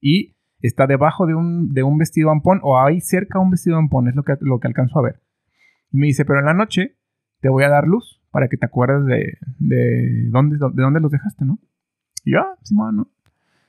[0.00, 2.60] Y está debajo de un, de un vestido ampón.
[2.62, 4.08] O ahí cerca un vestido ampón.
[4.08, 5.20] Es lo que, lo que alcanzo a ver.
[5.92, 6.96] Y me dice, pero en la noche
[7.40, 11.10] te voy a dar luz para que te acuerdes de, de, dónde, de dónde los
[11.10, 11.58] dejaste, ¿no?
[12.24, 13.10] Y yo, ah, Simón, ¿no?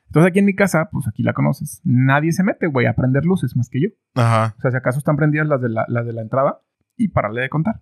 [0.08, 1.82] Entonces aquí en mi casa, pues aquí la conoces.
[1.86, 3.90] Nadie se mete, güey, a prender luces más que yo.
[4.16, 4.56] Ajá.
[4.58, 6.60] O sea, si acaso están prendidas las de la, las de la entrada
[6.98, 7.82] y pararle de contar.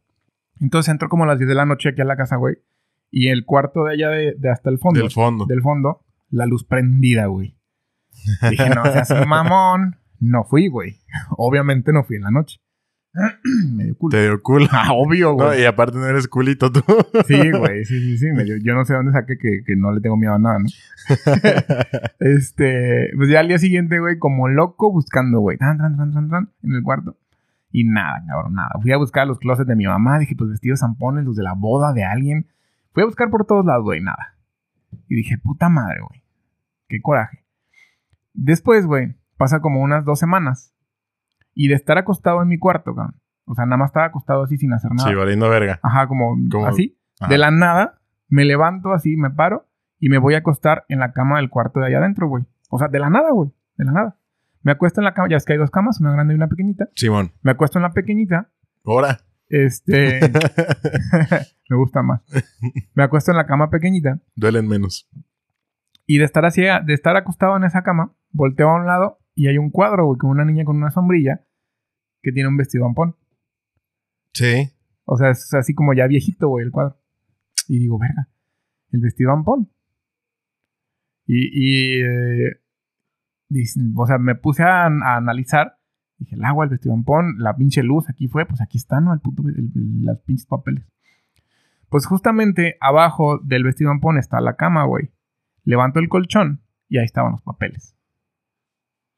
[0.60, 2.58] Entonces entró como a las 10 de la noche aquí a la casa, güey.
[3.10, 5.00] Y el cuarto de allá de, de hasta el fondo.
[5.00, 5.46] Del fondo.
[5.46, 7.58] del fondo, la luz prendida, güey.
[8.50, 9.98] Dije, no seas mamón.
[10.20, 10.98] No fui, güey.
[11.38, 12.60] Obviamente no fui en la noche.
[13.76, 14.12] me dio culo.
[14.12, 14.68] Te dio culo.
[14.72, 15.62] Ah, obvio, No, güey.
[15.62, 16.82] y aparte no eres culito tú.
[17.28, 18.26] Sí, güey, sí, sí, sí.
[18.32, 20.60] me dio- yo no sé dónde saqué que, que no le tengo miedo a nada,
[20.60, 20.66] ¿no?
[22.20, 26.30] Este, pues ya al día siguiente, güey, como loco buscando, güey, tan, tan, tan, tan,
[26.30, 27.18] tan, en el cuarto.
[27.72, 28.72] Y nada, cabrón, nada.
[28.82, 31.54] Fui a buscar los closets de mi mamá, dije, pues vestidos zampones, los de la
[31.54, 32.48] boda de alguien.
[32.94, 34.36] Fui a buscar por todos lados, güey, nada.
[35.08, 36.24] Y dije, puta madre, güey.
[36.88, 37.44] Qué coraje.
[38.34, 40.74] Después, güey, pasa como unas dos semanas.
[41.62, 43.20] Y de estar acostado en mi cuarto, cabrón.
[43.44, 45.10] O sea, nada más estaba acostado así sin hacer nada.
[45.10, 45.78] Sí, valiendo verga.
[45.84, 46.98] Ajá, como, Como- así.
[47.20, 47.30] Ajá.
[47.30, 49.68] De la nada, me levanto así, me paro
[50.00, 52.46] y me voy a acostar en la cama del cuarto de allá adentro, güey.
[52.70, 53.50] O sea, de la nada, güey.
[53.76, 54.18] De la nada.
[54.62, 56.48] Me acuesto en la cama, ya es que hay dos camas, una grande y una
[56.48, 56.88] pequeñita.
[56.96, 57.34] Simón.
[57.42, 58.50] Me acuesto en la pequeñita.
[58.86, 59.20] Ahora.
[59.50, 60.22] Este.
[61.70, 62.22] me gusta más.
[62.94, 64.18] Me acuesto en la cama pequeñita.
[64.34, 65.10] Duelen menos.
[66.06, 69.48] Y de estar así, de estar acostado en esa cama, volteo a un lado y
[69.48, 71.42] hay un cuadro, güey, con una niña con una sombrilla
[72.22, 73.16] que tiene un vestido ampón.
[74.34, 74.72] Sí.
[75.06, 77.00] O sea, es así como ya viejito, güey, el cuadro.
[77.68, 78.30] Y digo, verga,
[78.92, 79.72] el vestido ampón.
[81.26, 82.62] Y, y eh,
[83.96, 85.78] o sea, me puse a, a analizar.
[86.18, 89.14] Dije, el agua, el vestido ampón, la pinche luz, aquí fue, pues aquí está, ¿no?
[89.14, 90.86] El puto, el- el- las pinches papeles.
[91.90, 95.12] Pues justamente abajo del vestido ampón está la cama, güey.
[95.64, 97.96] Levanto el colchón y ahí estaban los papeles.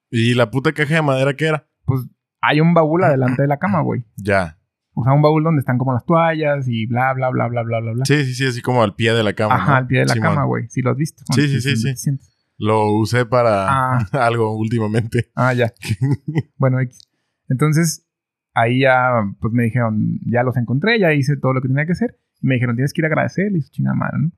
[0.10, 1.68] ¿Y la puta caja de madera qué era?
[1.86, 2.08] Pues
[2.42, 4.04] hay un baúl adelante de la cama, güey.
[4.18, 4.58] Ya.
[4.94, 7.80] O sea, un baúl donde están como las toallas y bla, bla, bla, bla, bla,
[7.80, 8.06] bla, bla.
[8.06, 9.56] Sí, sí, sí, así como al pie de la cama.
[9.56, 9.78] Ajá, ¿no?
[9.78, 10.30] al pie de la Simón.
[10.30, 10.68] cama, güey.
[10.70, 11.24] Sí lo has visto.
[11.34, 11.96] Sí, sí, sí, sí.
[11.96, 12.12] sí.
[12.58, 14.08] Lo usé para Ah.
[14.26, 15.32] algo últimamente.
[15.36, 15.72] Ah, ya.
[16.58, 17.10] bueno, X.
[17.48, 18.06] Entonces,
[18.54, 21.94] ahí ya, pues me dijeron, ya los encontré, ya hice todo lo que tenía que
[21.94, 22.20] hacer.
[22.42, 23.60] Me dijeron, tienes que ir a agradecerle.
[23.60, 24.32] Y su chingada madre, ¿no?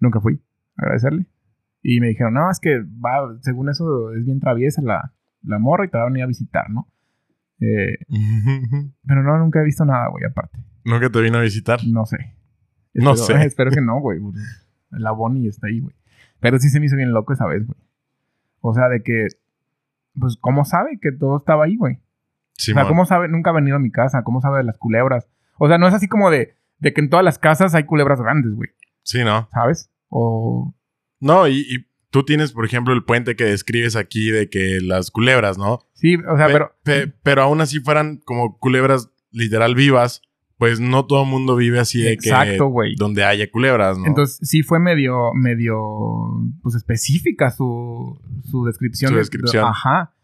[0.00, 0.42] Nunca fui
[0.76, 1.26] a agradecerle.
[1.82, 5.84] Y me dijeron, no, es que va, según eso, es bien traviesa la, la morra
[5.84, 6.88] y te va a venir a visitar, ¿no?
[7.62, 7.98] Eh,
[9.06, 10.58] pero no, nunca he visto nada, güey, aparte.
[10.84, 11.80] Nunca te vino a visitar.
[11.86, 12.34] No sé.
[12.94, 13.46] No Espero- sé.
[13.46, 14.20] Espero que no, güey.
[14.90, 15.94] La Bonnie está ahí, güey.
[16.40, 17.78] Pero sí se me hizo bien loco esa vez, güey.
[18.60, 19.28] O sea, de que,
[20.18, 21.94] pues, ¿cómo sabe que todo estaba ahí, güey?
[21.94, 22.00] O
[22.56, 22.82] Simón.
[22.82, 23.28] sea, ¿cómo sabe?
[23.28, 24.22] Nunca ha venido a mi casa.
[24.24, 25.28] ¿Cómo sabe de las culebras?
[25.58, 28.20] O sea, no es así como de, de que en todas las casas hay culebras
[28.20, 28.70] grandes, güey.
[29.04, 29.48] Sí, ¿no?
[29.52, 29.90] ¿Sabes?
[30.08, 30.74] O...
[31.20, 35.10] No, y, y tú tienes, por ejemplo, el puente que describes aquí de que las
[35.10, 35.80] culebras, ¿no?
[35.94, 36.72] Sí, o sea, Pe- pero...
[36.84, 40.22] pe- pero aún así fueran como culebras literal vivas,
[40.58, 42.94] pues no todo el mundo vive así de Exacto, que güey.
[42.96, 44.06] donde haya culebras, ¿no?
[44.06, 45.76] Entonces, sí fue medio, medio,
[46.62, 49.08] pues específica su, su descripción.
[49.08, 49.64] Su de- descripción.
[49.66, 50.14] ajá.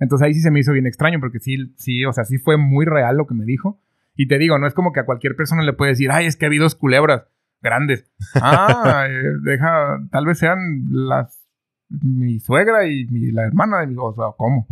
[0.00, 2.56] Entonces ahí sí se me hizo bien extraño porque sí, sí, o sea, sí fue
[2.56, 3.80] muy real lo que me dijo.
[4.14, 6.36] Y te digo, no es como que a cualquier persona le puede decir, ay, es
[6.36, 7.24] que ha habido dos culebras
[7.60, 8.10] grandes.
[8.34, 10.58] Ah, eh, deja, tal vez sean
[10.90, 11.46] las,
[11.88, 14.66] mi suegra y mi- la hermana de mi, o sea, ¿cómo?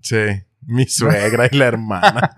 [0.00, 0.16] Sí,
[0.62, 2.30] mi suegra y la hermana.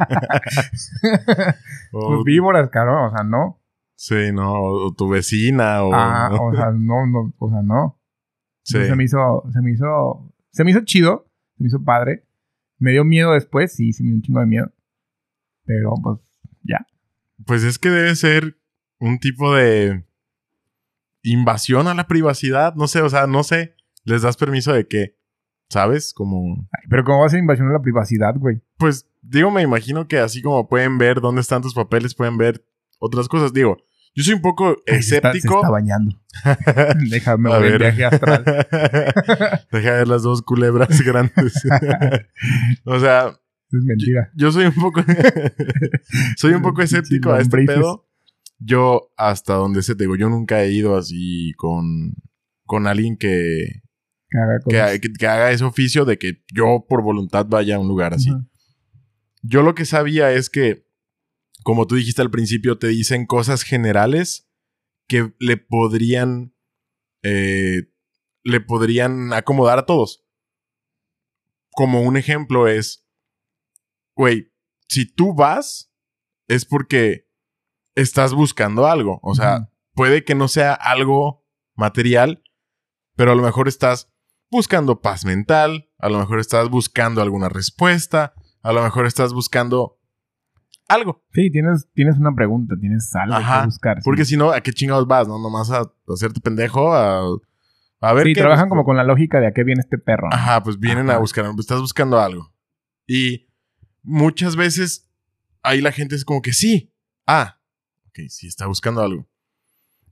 [1.93, 3.61] o, Pues víboras, cabrón, o sea, no.
[3.95, 5.91] sí, no, o, tu vecina o...
[5.93, 7.99] Ah, o sea, no, no, o sea, no.
[8.63, 8.85] sí.
[8.87, 12.25] Se me hizo, se me hizo, se me hizo chido, se me hizo padre.
[12.81, 14.73] Me dio miedo después, sí, se me dio un chingo de miedo.
[15.65, 16.19] Pero pues,
[16.63, 16.87] ya.
[17.45, 18.57] Pues es que debe ser
[19.01, 20.05] un tipo de
[21.23, 25.17] invasión a la privacidad, no sé, o sea, no sé, les das permiso de qué,
[25.69, 26.13] ¿sabes?
[26.15, 28.63] Como Ay, pero ¿cómo va a ser invasión a la privacidad, güey?
[28.79, 32.65] Pues digo, me imagino que así como pueden ver dónde están tus papeles, pueden ver
[32.99, 33.53] otras cosas.
[33.53, 33.77] Digo,
[34.15, 35.55] yo soy un poco Ay, se está- escéptico.
[35.55, 36.21] Se está, bañando.
[37.11, 37.79] Déjame A ver.
[37.79, 38.45] viaje astral.
[39.73, 41.63] Deja ver las dos culebras grandes.
[42.85, 43.29] o sea,
[43.71, 44.31] Es mentira.
[44.35, 45.03] yo soy un poco
[46.37, 48.08] soy un poco escéptico a este pedo.
[48.59, 52.14] Yo hasta donde sé, te digo, yo nunca he ido así con
[52.66, 53.83] con alguien que
[54.33, 55.01] haga que, cosas.
[55.01, 58.31] que- que haga ese oficio de que yo por voluntad vaya a un lugar así.
[59.42, 60.85] Yo lo que sabía es que,
[61.62, 64.49] como tú dijiste al principio, te dicen cosas generales
[65.07, 66.55] que le podrían.
[67.23, 67.90] eh,
[68.44, 70.25] le podrían acomodar a todos.
[71.73, 73.05] Como un ejemplo es.
[74.16, 74.53] Güey,
[74.88, 75.92] si tú vas,
[76.49, 77.28] es porque
[78.01, 79.19] estás buscando algo.
[79.23, 82.43] O sea, puede que no sea algo material,
[83.17, 84.11] pero a lo mejor estás
[84.51, 89.99] buscando paz mental, a lo mejor estás buscando alguna respuesta, a lo mejor estás buscando
[90.89, 91.23] algo.
[91.33, 93.97] Sí, tienes, tienes una pregunta, tienes algo Ajá, que buscar.
[93.99, 94.03] sí.
[94.05, 95.29] Porque si no, ¿a qué chingados vas?
[95.29, 95.39] ¿No?
[95.39, 97.21] Nomás a hacerte pendejo, a,
[98.01, 98.41] a ver Sí, qué.
[98.41, 100.29] trabajan como con la lógica de a qué viene este perro.
[100.31, 100.35] ¿no?
[100.37, 102.53] Ajá, pues vienen a buscar, estás buscando algo.
[103.07, 103.49] Y
[104.03, 105.11] muchas veces
[105.63, 106.95] ahí la gente es como que sí.
[107.27, 107.58] Ah,
[108.22, 109.26] ok, sí está buscando algo.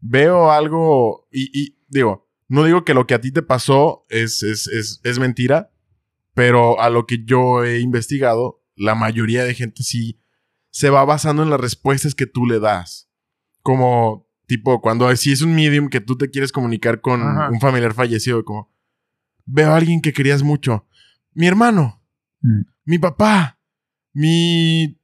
[0.00, 4.42] Veo algo y, y digo, no digo que lo que a ti te pasó es,
[4.42, 5.72] es, es, es mentira,
[6.34, 10.20] pero a lo que yo he investigado, la mayoría de gente sí
[10.70, 13.08] se va basando en las respuestas que tú le das.
[13.62, 17.48] Como, tipo, cuando si es un medium que tú te quieres comunicar con Ajá.
[17.50, 18.70] un familiar fallecido, como,
[19.46, 20.86] veo a alguien que querías mucho.
[21.32, 22.02] Mi hermano,
[22.42, 22.60] Mm.
[22.84, 23.58] mi papá,
[24.12, 25.00] mi...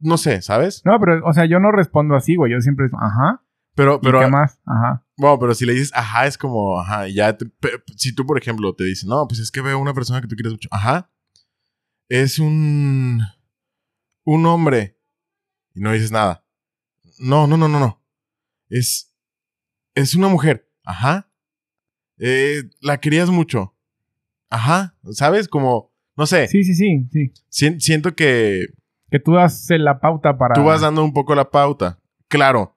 [0.00, 0.82] No sé, ¿sabes?
[0.84, 2.52] No, pero, o sea, yo no respondo así, güey.
[2.52, 3.42] Yo siempre, ajá.
[3.74, 4.58] Pero, Pero, pero, ¿Qué más?
[4.66, 5.04] Ajá.
[5.16, 8.26] bueno, pero si le dices, ajá, es como, ajá, y ya, te- pe- si tú,
[8.26, 10.68] por ejemplo, te dices, no, pues es que veo una persona que tú quieres mucho,
[10.72, 11.10] ajá,
[12.08, 13.22] es un,
[14.24, 14.98] un hombre,
[15.74, 16.44] y no dices nada.
[17.20, 18.02] No, no, no, no, no.
[18.68, 19.14] Es,
[19.94, 21.30] es una mujer, ajá.
[22.18, 23.76] Eh, la querías mucho,
[24.50, 25.46] ajá, ¿sabes?
[25.48, 27.32] Como, no sé, Sí, sí, sí, sí.
[27.48, 28.66] si- siento que
[29.10, 30.54] Que tú das la pauta para...
[30.54, 31.98] Tú vas dando un poco la pauta.
[32.28, 32.76] Claro.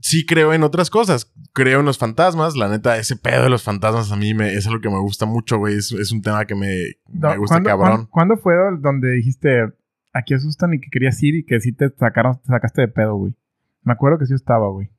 [0.00, 1.32] Sí creo en otras cosas.
[1.52, 2.54] Creo en los fantasmas.
[2.56, 5.26] La neta, ese pedo de los fantasmas a mí me, es algo que me gusta
[5.26, 5.74] mucho, güey.
[5.76, 6.68] Es, es un tema que me,
[7.08, 7.88] No, me gusta ¿cuándo- cabrón.
[7.88, 9.72] cuándo- ¿Cuándo fue donde dijiste,
[10.12, 13.14] aquí asustan y que querías ir y que sí te sacaron, te sacaste de pedo,
[13.16, 13.34] güey?
[13.82, 14.90] Me acuerdo que sí estaba, güey.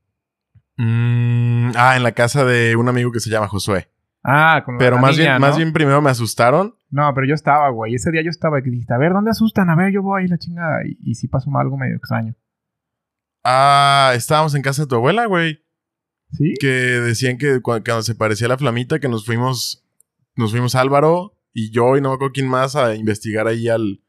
[0.77, 3.87] Mm, ah, en la casa de un amigo que se llama Josué.
[4.29, 5.47] Ah, con la Pero más, niña, bien, ¿no?
[5.47, 6.75] más bien primero me asustaron.
[6.89, 7.95] No, pero yo estaba, güey.
[7.95, 9.69] Ese día yo estaba y que dijiste, a ver, ¿dónde asustan?
[9.69, 10.85] A ver, yo voy, la chingada.
[10.85, 12.35] Y, y sí pasó algo medio extraño.
[13.43, 15.63] Ah, estábamos en casa de tu abuela, güey.
[16.31, 16.53] ¿Sí?
[16.59, 19.85] Que decían que cu- cuando se parecía la flamita, que nos fuimos,
[20.35, 24.01] nos fuimos Álvaro y yo y no me acuerdo quién más a investigar ahí al,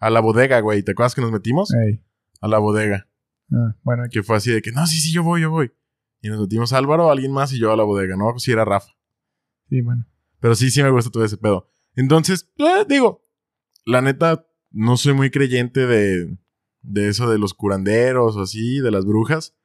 [0.00, 0.82] a la bodega, güey.
[0.82, 1.72] ¿Te acuerdas que nos metimos?
[1.74, 2.00] Ey.
[2.40, 3.06] A la bodega.
[3.52, 5.70] Ah, bueno, Que fue así de que, no, sí, sí, yo voy, yo voy.
[6.22, 8.16] Y nos metimos Álvaro, alguien más y yo a la bodega.
[8.16, 8.92] No si era Rafa.
[9.68, 10.06] Sí, bueno.
[10.40, 11.68] Pero sí, sí me gusta todo ese pedo.
[11.96, 13.26] Entonces, eh, digo,
[13.84, 16.38] la neta, no soy muy creyente de,
[16.82, 19.56] de eso de los curanderos o así, de las brujas.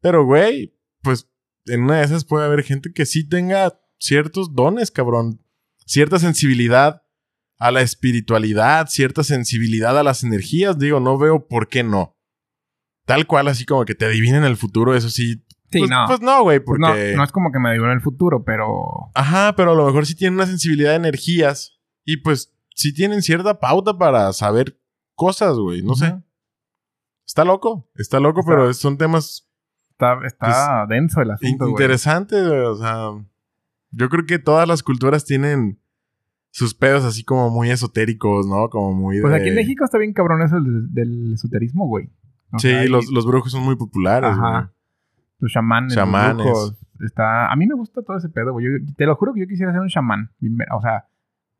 [0.00, 1.28] Pero, güey, pues
[1.66, 5.44] en una de esas puede haber gente que sí tenga ciertos dones, cabrón.
[5.86, 7.02] Cierta sensibilidad
[7.58, 10.78] a la espiritualidad, cierta sensibilidad a las energías.
[10.78, 12.16] Digo, no veo por qué no.
[13.06, 15.44] Tal cual, así como que te adivinen el futuro, eso sí.
[15.70, 16.04] Sí, pues, no.
[16.06, 17.10] Pues no, güey, Pues porque...
[17.12, 19.10] no, no es como que me digo en el futuro, pero...
[19.14, 21.78] Ajá, pero a lo mejor sí tienen una sensibilidad de energías.
[22.04, 24.80] Y pues sí tienen cierta pauta para saber
[25.14, 25.82] cosas, güey.
[25.82, 26.14] No sé.
[27.26, 27.88] Está loco.
[27.94, 29.46] Está loco, Está- pero son temas
[29.92, 31.70] Está, está denso el asunto, güey.
[31.72, 32.60] interesantes, güey.
[32.60, 33.10] O sea,
[33.90, 35.78] yo creo que todas las culturas tienen
[36.50, 38.68] sus pedos así como muy esotéricos, ¿no?
[38.70, 42.10] Como muy Pues aquí en México está bien cabrón eso del, del esoterismo, güey.
[42.52, 44.50] O Sí, y los, los brujos son muy populares, Ajá.
[44.50, 44.64] güey.
[45.40, 46.46] Los chamanes, Chamanes.
[46.46, 46.76] los.
[47.00, 47.50] Está...
[47.50, 48.66] A mí me gusta todo ese pedo, güey.
[48.66, 50.30] Yo- te lo juro que yo quisiera ser un chamán.
[50.72, 51.06] O sea,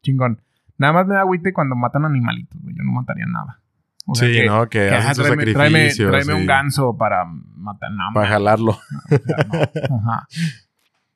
[0.03, 0.41] chingón.
[0.79, 2.75] Nada más me da agüite cuando matan animalitos, güey.
[2.77, 3.61] Yo no mataría nada.
[4.07, 4.65] O sea, sí, que- ¿no?
[4.65, 6.11] Que, que, hacen ajá, sus tráeme, tráeme- sacrificios.
[6.11, 7.91] tráeme sí, un ganso para matar.
[7.93, 8.73] No, Para jalarlo.
[8.73, 9.47] o sea,
[9.91, 9.97] no.
[10.11, 10.27] Ajá.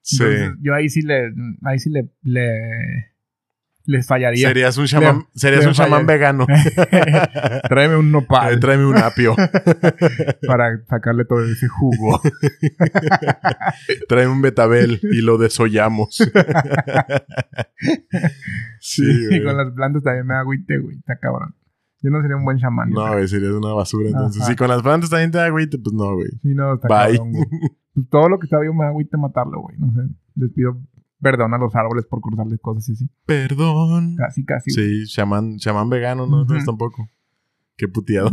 [0.00, 0.22] Sí.
[0.22, 1.32] Entonces, yo ahí sí le...
[1.64, 2.08] Ahí sí le...
[2.22, 3.13] le
[3.86, 4.48] les fallaría.
[4.48, 6.46] Serías un chamán, serías un chamán vegano.
[7.68, 9.34] Tráeme un Eh, nopal Tráeme un apio.
[10.46, 12.20] para sacarle todo ese jugo.
[14.08, 16.16] Trae un betabel y lo desollamos.
[18.80, 20.96] sí, Y con las plantas también me agüite, güey.
[20.96, 21.54] Está cabrón.
[22.00, 22.90] Yo no sería un buen chamán.
[22.90, 24.08] No, güey, sería una basura.
[24.08, 24.50] Entonces, Ajá.
[24.50, 26.28] si con las plantas también te da agüite, pues no, güey.
[26.42, 27.16] Sí, no, está Bye.
[27.16, 27.46] cabrón, güey.
[27.94, 29.76] Pues todo lo que está vivo me da agüite matarlo, güey.
[29.78, 30.10] No sé.
[30.36, 30.76] Les pido
[31.24, 33.08] perdón a los árboles por cortarles cosas y así.
[33.26, 34.14] Perdón.
[34.16, 34.70] Casi, casi.
[34.70, 36.42] Sí, chamán, chamán vegano, no, Ujú.
[36.42, 37.08] entonces tampoco.
[37.76, 38.30] Qué puteado.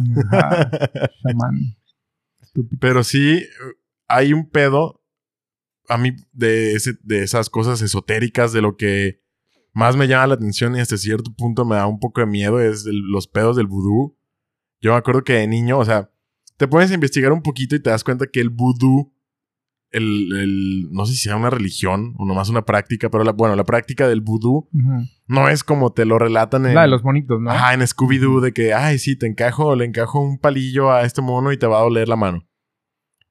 [1.23, 1.75] Chamán.
[2.41, 2.77] Estúpido.
[2.79, 3.43] Pero sí,
[4.07, 5.01] hay un pedo
[5.89, 9.21] a mí de, ese, de esas cosas esotéricas, de lo que
[9.73, 12.59] más me llama la atención y hasta cierto punto me da un poco de miedo,
[12.59, 14.17] es el- los pedos del vudú.
[14.81, 16.11] Yo me acuerdo que de niño, o sea,
[16.57, 19.13] te a investigar un poquito y te das cuenta que el vudú,
[19.91, 23.55] el, el- no sé si sea una religión o nomás una práctica, pero la, bueno,
[23.55, 24.69] la práctica del vudú
[25.27, 26.75] no es como te lo relatan en...
[26.75, 27.51] La de los bonitos, ¿no?
[27.51, 31.21] Ajá, en Scooby-Doo de que, ay, sí, te encajo, le encajo un palillo a este
[31.21, 32.47] mono y te va a doler la mano.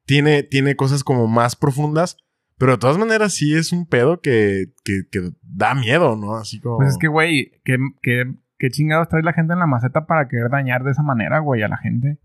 [0.06, 2.16] Tiene, tiene cosas como más profundas,
[2.58, 6.34] pero de todas maneras sí es un pedo que, que, que da miedo, ¿no?
[6.36, 6.78] Así como...
[6.78, 8.24] Pues es que, güey, ¿qué, qué,
[8.58, 11.62] qué chingados trae la gente en la maceta para querer dañar de esa manera, güey,
[11.62, 12.18] a la gente?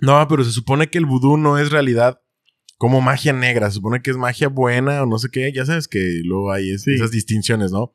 [0.00, 2.20] No, pero se supone que el vudú no es realidad
[2.82, 5.86] como magia negra, se supone que es magia buena o no sé qué, ya sabes
[5.86, 6.94] que luego hay es- Sí.
[6.94, 7.94] esas distinciones, ¿no?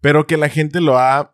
[0.00, 1.32] Pero que la gente lo ha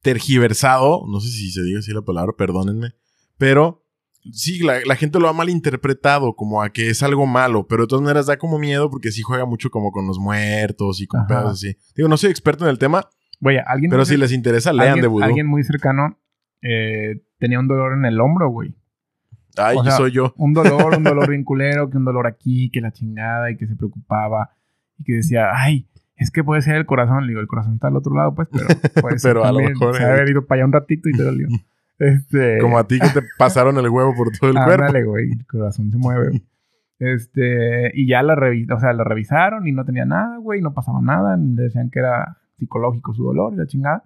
[0.00, 2.94] tergiversado, no sé si se diga así la palabra, perdónenme,
[3.36, 3.84] pero
[4.32, 7.88] sí, la, la gente lo ha malinterpretado como a que es algo malo, pero de
[7.88, 11.26] todas maneras da como miedo porque sí juega mucho como con los muertos y con
[11.26, 11.76] pedos así.
[11.94, 13.08] Digo, no soy experto en el tema,
[13.40, 13.90] Güey, alguien...
[13.90, 15.24] pero si les interesa, lean alguien, de vudú.
[15.24, 16.18] alguien muy cercano
[16.62, 18.74] eh, tenía un dolor en el hombro, güey.
[19.56, 20.32] Ay, O sea, soy yo.
[20.36, 23.66] Un dolor, un dolor bien culero, que un dolor aquí, que la chingada y que
[23.66, 24.50] se preocupaba
[24.98, 25.86] y que decía, ay,
[26.16, 27.22] es que puede ser el corazón.
[27.22, 28.66] Le digo, el corazón está al otro lado, pues, pero
[29.00, 31.22] puede ser Pero a lo mejor, Se haber ido para allá un ratito y te
[31.22, 31.48] dolió.
[32.02, 34.84] Este, Como a ti que te pasaron el huevo por todo el cuerpo.
[34.84, 36.40] Ándale, güey, el corazón se mueve.
[36.98, 40.72] Este, y ya la, revi- o sea, la revisaron y no tenía nada, güey, no
[40.72, 41.36] pasaba nada.
[41.36, 44.04] Le decían que era psicológico su dolor y la chingada.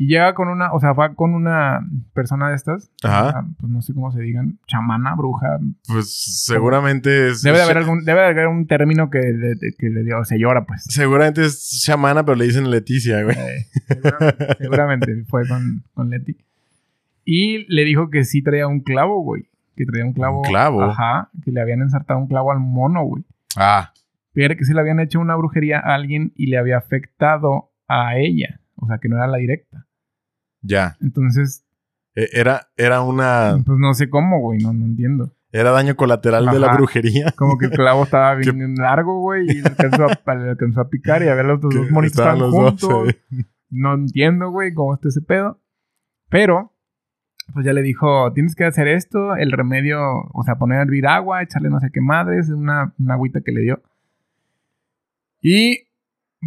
[0.00, 1.80] Y llega con una, o sea, va con una
[2.14, 3.44] persona de estas, Ajá.
[3.58, 5.58] pues no sé cómo se digan, chamana, bruja.
[5.88, 7.42] Pues seguramente es.
[7.42, 10.64] Debe de haber algún, debe de haber un término que le, que le dio, señora,
[10.66, 10.84] pues.
[10.84, 13.36] Seguramente es chamana, pero le dicen Leticia, güey.
[13.36, 16.36] Eh, seguramente, seguramente fue con, con Leti.
[17.24, 19.50] Y le dijo que sí traía un clavo, güey.
[19.74, 20.38] Que traía un clavo.
[20.38, 20.82] ¿Un clavo?
[20.84, 21.28] Ajá.
[21.44, 23.24] Que le habían ensartado un clavo al mono, güey.
[23.56, 23.92] Ah,
[24.32, 28.16] Fíjate que se le habían hecho una brujería a alguien y le había afectado a
[28.16, 28.60] ella.
[28.76, 29.87] O sea, que no era la directa.
[30.62, 30.96] Ya.
[31.00, 31.64] Entonces,
[32.14, 33.62] E- Era, era una.
[33.64, 34.58] pues no sé cómo, güey.
[34.60, 35.34] No, no entiendo.
[35.50, 36.76] Era daño colateral de la Ajá.
[36.76, 37.32] brujería.
[37.36, 39.48] Como que el clavo estaba bien largo, güey.
[39.48, 42.18] Y le alcanzó, a, le alcanzó a picar y a ver los dos, dos monitos
[42.18, 43.08] estaban los dos, juntos.
[43.30, 43.44] eh.
[43.70, 45.60] No entiendo, güey, cómo está ese pedo.
[46.28, 46.74] Pero,
[47.54, 49.98] pues ya le dijo, tienes que hacer esto, el remedio,
[50.34, 53.52] o sea, poner a hervir agua, echarle no sé qué madres, una, una agüita que
[53.52, 53.82] le dio.
[55.40, 55.86] Y,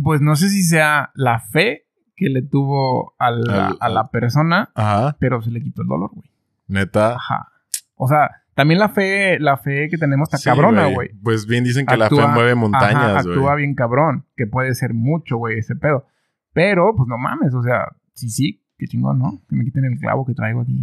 [0.04, 1.86] pues no sé si sea la fe
[2.22, 5.18] que le tuvo a la, Al- a la persona, Ajá.
[5.20, 6.30] pero se le quitó el dolor, güey.
[6.68, 7.16] Neta.
[7.16, 7.48] Ajá.
[7.96, 11.10] O sea, también la fe, la fe que tenemos está Sí, cabrona, güey.
[11.24, 13.36] Pues bien dicen que la fe mueve montañas, güey.
[13.38, 16.06] actúa bien cabrón, que puede ser mucho, güey, ese pedo.
[16.54, 19.42] Pero, pues no mames, o sea, sí, sí, qué chingón, ¿no?
[19.50, 20.80] Que me quiten el clavo que traigo aquí.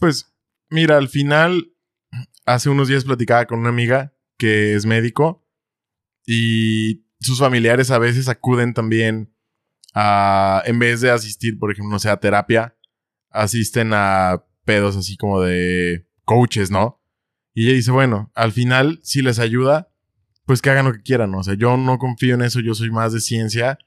[0.00, 0.34] Pues,
[0.68, 1.68] mira, al final,
[2.44, 5.44] hace unos días platicaba con una amiga que es médico
[6.26, 9.31] y sus familiares a veces acuden también
[9.94, 12.76] a, en vez de asistir, por ejemplo, no sé, a terapia,
[13.30, 17.00] asisten a pedos así como de coaches, ¿no?
[17.54, 19.90] Y ella dice, bueno, al final, si les ayuda,
[20.46, 21.38] pues que hagan lo que quieran, ¿no?
[21.38, 23.78] O sea, yo no confío en eso, yo soy más de ciencia,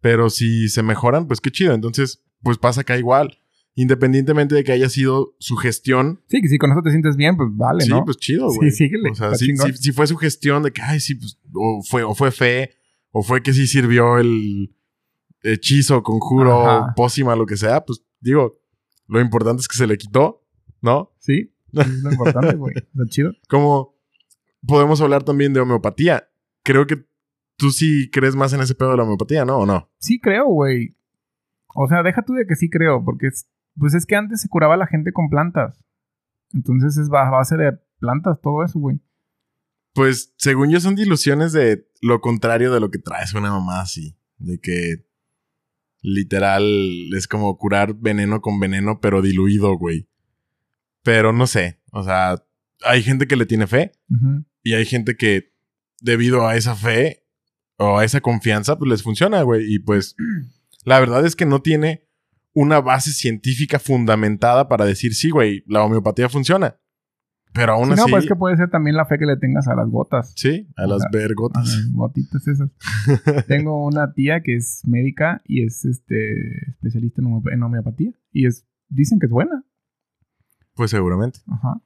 [0.00, 1.74] pero si se mejoran, pues qué chido.
[1.74, 3.38] Entonces, pues pasa acá igual.
[3.74, 7.36] Independientemente de que haya sido su gestión, Sí, que si con eso te sientes bien,
[7.36, 8.04] pues vale, sí, ¿no?
[8.04, 8.70] pues chido, Sí, güey.
[8.70, 11.82] síguele, O sea, si, si- si fue su gestión de que, ay, sí, pues, o
[11.88, 12.70] fue, o fue fe,
[13.10, 14.74] o fue que sí sirvió el
[15.42, 16.94] hechizo, conjuro, Ajá.
[16.94, 18.60] pócima, lo que sea, pues digo,
[19.06, 20.44] lo importante es que se le quitó,
[20.80, 21.12] ¿no?
[21.18, 22.74] Sí, es lo importante, güey.
[22.76, 23.32] Está chido.
[23.48, 23.94] Como
[24.66, 26.28] podemos hablar también de homeopatía.
[26.62, 27.04] Creo que
[27.56, 29.58] tú sí crees más en ese pedo de la homeopatía, ¿no?
[29.58, 29.88] ¿O no?
[29.98, 30.96] Sí creo, güey.
[31.74, 34.48] O sea, deja tú de que sí creo, porque es, pues es que antes se
[34.48, 35.82] curaba la gente con plantas.
[36.52, 39.00] Entonces es a base de plantas todo eso, güey.
[39.92, 44.16] Pues, según yo, son diluciones de lo contrario de lo que traes una mamá así.
[44.38, 45.04] De que
[46.02, 46.64] literal
[47.14, 50.08] es como curar veneno con veneno, pero diluido, güey.
[51.02, 51.80] Pero no sé.
[51.92, 52.44] O sea,
[52.82, 53.92] hay gente que le tiene fe
[54.62, 55.52] y hay gente que,
[56.00, 57.24] debido a esa fe
[57.76, 59.72] o a esa confianza, pues les funciona, güey.
[59.72, 60.16] Y pues,
[60.84, 62.06] la verdad es que no tiene
[62.52, 66.78] una base científica fundamentada para decir, sí, güey, la homeopatía funciona.
[67.52, 68.10] Pero aún Sí, no, así.
[68.12, 70.32] pues es que puede ser también la fe que le tengas a las gotas.
[70.36, 71.66] Sí, a las A vergotas.
[71.66, 72.70] las gotitas esas.
[73.48, 78.12] Tengo una tía que es médica y es este especialista en, homeop- en homeopatía.
[78.32, 79.64] Y es, dicen que es buena.
[80.74, 81.40] Pues seguramente.
[81.48, 81.80] Ajá.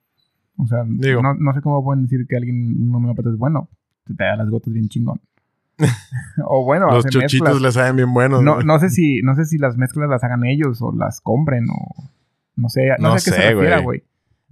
[0.59, 1.23] O sea, Digo.
[1.23, 3.71] no, no sé cómo pueden decir que alguien, un homeópata es bueno.
[4.05, 5.21] Te da las gotas bien chingón.
[6.47, 7.63] o bueno, Los chochitos mezclas.
[7.63, 8.43] le saben bien buenos.
[8.43, 11.65] No, no sé si, no sé si las mezclas las hagan ellos o las compren
[11.71, 12.11] o
[12.55, 14.01] no sé, no, No sé a qué sé, se refiera, güey.
[14.01, 14.03] güey.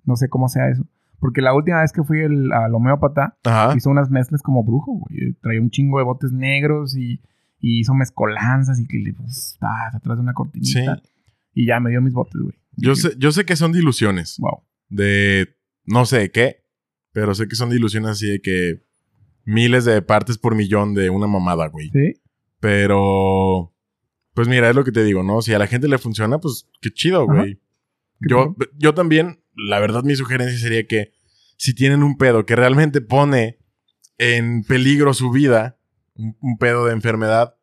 [0.05, 0.85] No sé cómo sea eso.
[1.23, 3.75] Porque la última vez que fui el- al homeópata, Ajá.
[3.77, 5.35] hizo unas mezclas como brujo, güey.
[5.41, 7.20] Traía un chingo de botes negros y,
[7.61, 9.57] y hizo mezcolanzas y que le pues,
[9.95, 10.35] atrás de una Sí.
[10.35, 11.01] cortinita.
[11.55, 12.55] Y ya me dio mis botes, güey.
[12.77, 14.37] Yo sé, yo sé que son diluciones.
[14.41, 14.64] Wow.
[14.89, 15.55] De
[15.87, 16.64] no sé de qué.
[17.12, 18.83] Pero sé que son diluciones así de que
[19.45, 21.89] miles de partes por millón de una mamada, güey.
[21.91, 22.14] Sí.
[22.59, 23.73] Pero.
[24.35, 25.43] Pues mira, es lo que te digo, ¿no?
[25.43, 27.41] Si a la gente le funciona, pues qué chido, Ajá.
[27.43, 27.55] güey.
[28.20, 31.13] Qué Yo, yo también, la verdad, mi sugerencia sería que
[31.57, 33.59] si tienen un pedo que realmente pone
[34.19, 35.79] en peligro su vida,
[36.15, 37.57] un, un pedo de enfermedad,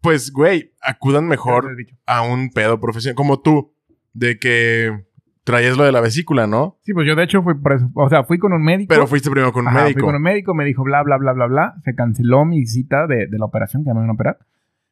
[0.00, 1.76] pues, güey, acudan mejor
[2.06, 3.74] a un pedo profesional, como tú,
[4.12, 5.04] de que
[5.42, 6.78] traías lo de la vesícula, ¿no?
[6.82, 7.54] Sí, pues yo de hecho fui.
[7.94, 8.88] O sea, fui con un médico.
[8.88, 10.00] Pero fuiste primero con un Ajá, médico.
[10.00, 11.74] Fui con un médico, me dijo bla, bla, bla, bla, bla.
[11.84, 14.38] Se canceló mi cita de, de la operación, que ya me iban a operar.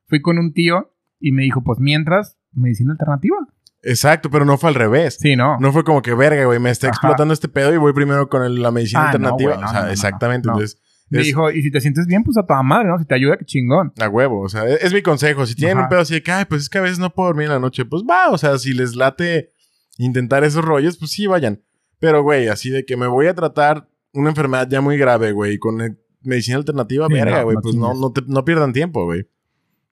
[0.06, 3.36] Fui con un tío y me dijo, pues mientras, medicina alternativa.
[3.84, 5.18] Exacto, pero no fue al revés.
[5.20, 5.58] Sí, no.
[5.60, 6.94] No fue como que, verga, güey, me está Ajá.
[6.94, 9.50] explotando este pedo y voy primero con el- la medicina Ah, no, alternativa.
[9.52, 10.46] güey, no, o sea, no, no, exactamente.
[10.48, 10.54] no.
[10.54, 10.80] Entonces,
[11.10, 12.98] me es dijo, y si te sientes bien, pues a toda madre, ¿no?
[12.98, 13.92] Si te ayuda, qué chingón.
[14.00, 14.40] a huevo.
[14.40, 15.44] O sea, es, es mi consejo.
[15.46, 15.84] Si tienen Ajá.
[15.86, 17.52] un pedo así de que, ay, pues es que a veces no puedo dormir en
[17.52, 18.30] la noche, pues va.
[18.30, 19.50] O sea, si les late
[19.98, 21.62] intentar esos rollos, pues sí, vayan.
[22.00, 25.58] Pero, güey, así de que me voy a tratar una enfermedad ya muy grave, güey,
[25.58, 25.76] con
[26.22, 29.28] medicina alternativa, Sí, verga, no, güey, no pues no, no, te- no pierdan tiempo, güey.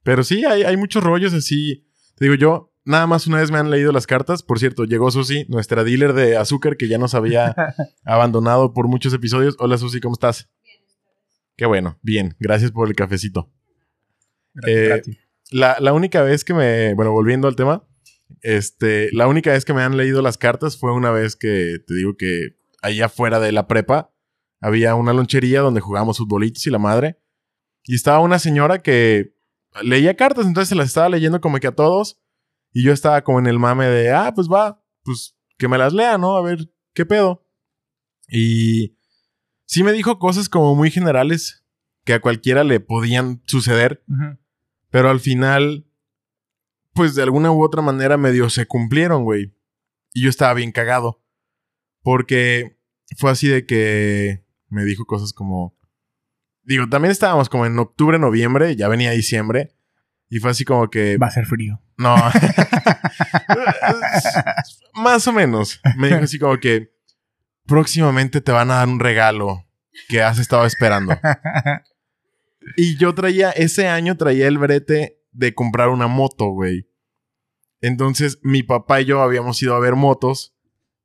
[0.03, 1.87] Pero sí, hay, hay muchos rollos así.
[2.17, 4.43] Te digo, yo nada más una vez me han leído las cartas.
[4.43, 7.55] Por cierto, llegó Susi, nuestra dealer de azúcar que ya nos había
[8.05, 9.57] abandonado por muchos episodios.
[9.59, 10.49] Hola, Susi, ¿cómo estás?
[11.57, 12.35] Qué bueno, bien.
[12.41, 13.51] Gracias por el cafecito.
[14.55, 15.19] Gracias, Eh.
[15.51, 16.95] La, la única vez que me.
[16.95, 17.85] Bueno, volviendo al tema.
[18.41, 19.11] Este.
[19.13, 22.17] La única vez que me han leído las cartas fue una vez que te digo
[22.17, 24.11] que allá afuera de la prepa
[24.61, 27.19] había una lonchería donde jugábamos futbolitos y la madre.
[27.85, 29.35] Y estaba una señora que
[29.83, 32.22] leía cartas, entonces se las estaba leyendo como que a todos.
[32.73, 35.93] Y yo estaba como en el mame de, ah, pues va, pues que me las
[35.93, 36.37] lea, ¿no?
[36.37, 37.47] A ver, ¿qué pedo?
[38.29, 38.97] Y
[39.67, 41.65] sí me dijo cosas como muy generales
[42.05, 44.05] que a cualquiera le podían suceder.
[44.91, 45.87] Pero al final,
[46.95, 49.55] pues de alguna u otra manera medio se cumplieron, güey.
[50.13, 51.23] Y yo estaba bien cagado.
[52.03, 52.79] Porque
[53.17, 55.77] fue así de que me dijo cosas como...
[56.65, 59.75] Digo, también estábamos como en octubre, noviembre, ya venía diciembre.
[60.33, 61.19] Y fue así como que...
[61.19, 61.79] Va a ser frío.
[61.99, 62.17] No.
[64.95, 65.79] Más o menos.
[65.99, 66.91] Me dijo así como que...
[67.67, 69.67] Próximamente te van a dar un regalo
[70.09, 71.15] que has estado esperando.
[72.79, 76.89] Y yo traía, ese año traía el brete de comprar una moto, güey.
[77.83, 80.55] Entonces, mi papá y yo habíamos ido a ver motos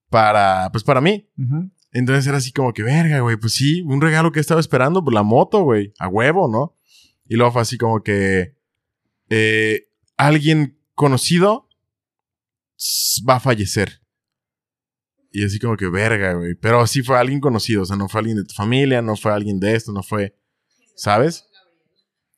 [0.09, 1.29] para, pues para mí.
[1.37, 1.69] Ujú.
[1.91, 5.13] Entonces era así como que, verga, güey, pues sí, un regalo que estaba esperando, pues
[5.13, 6.77] la moto, güey, a huevo, ¿no?
[7.27, 8.56] Y luego fue así como que
[9.29, 11.69] eh, alguien conocido
[13.27, 14.01] va a fallecer.
[15.31, 16.55] Y así como que, verga, güey.
[16.55, 19.31] Pero sí fue alguien conocido, o sea, no fue alguien de tu familia, no fue
[19.33, 20.35] alguien de esto, no fue,
[20.95, 21.45] ¿sabes?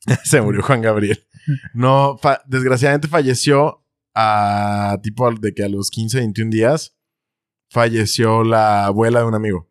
[0.26, 1.26] Se murió Juan Gabriel.
[1.74, 3.84] No, fa- desgraciadamente falleció
[4.14, 6.96] a tipo de que a los 15, 21 días
[7.72, 9.68] falleció la abuela de un amigo.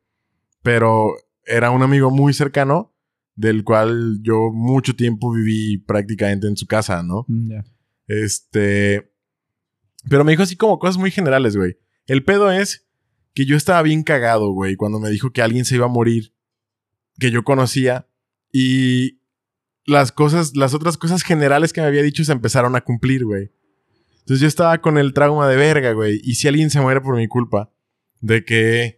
[0.62, 1.12] Pero
[1.44, 2.96] era un amigo muy cercano
[3.38, 7.24] del cual yo mucho tiempo viví prácticamente en su casa, ¿no?
[7.28, 7.52] Mm.
[8.08, 9.12] Este.
[10.10, 11.76] Pero me dijo así como cosas muy generales, güey.
[12.06, 12.88] El pedo es
[13.34, 16.34] que yo estaba bien cagado, güey, cuando me dijo que alguien se iba a morir,
[17.20, 18.08] que yo conocía,
[18.52, 19.20] y
[19.86, 23.52] las cosas, las otras cosas generales que me había dicho se empezaron a cumplir, güey.
[24.18, 26.20] Entonces yo estaba con el trauma de verga, güey.
[26.24, 27.70] Y si alguien se muere por mi culpa,
[28.20, 28.97] de que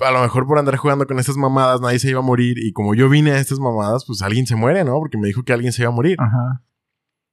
[0.00, 2.72] a lo mejor por andar jugando con estas mamadas nadie se iba a morir, y
[2.72, 4.98] como yo vine a estas mamadas, pues alguien se muere, ¿no?
[4.98, 6.16] Porque me dijo que alguien se iba a morir.
[6.20, 6.62] Ajá.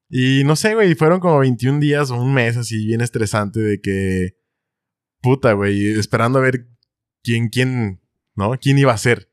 [0.09, 3.81] Y no sé, güey, fueron como 21 días o un mes así bien estresante de
[3.81, 4.37] que...
[5.21, 6.67] Puta, güey, esperando a ver
[7.23, 8.01] quién, quién,
[8.35, 8.51] ¿no?
[8.59, 9.31] ¿Quién iba a ser?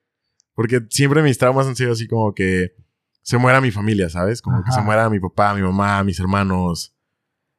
[0.55, 2.75] Porque siempre mis traumas han sido así como que
[3.23, 4.43] se muera mi familia, ¿sabes?
[4.43, 6.95] Como que se muera mi papá, mi mamá, mis hermanos.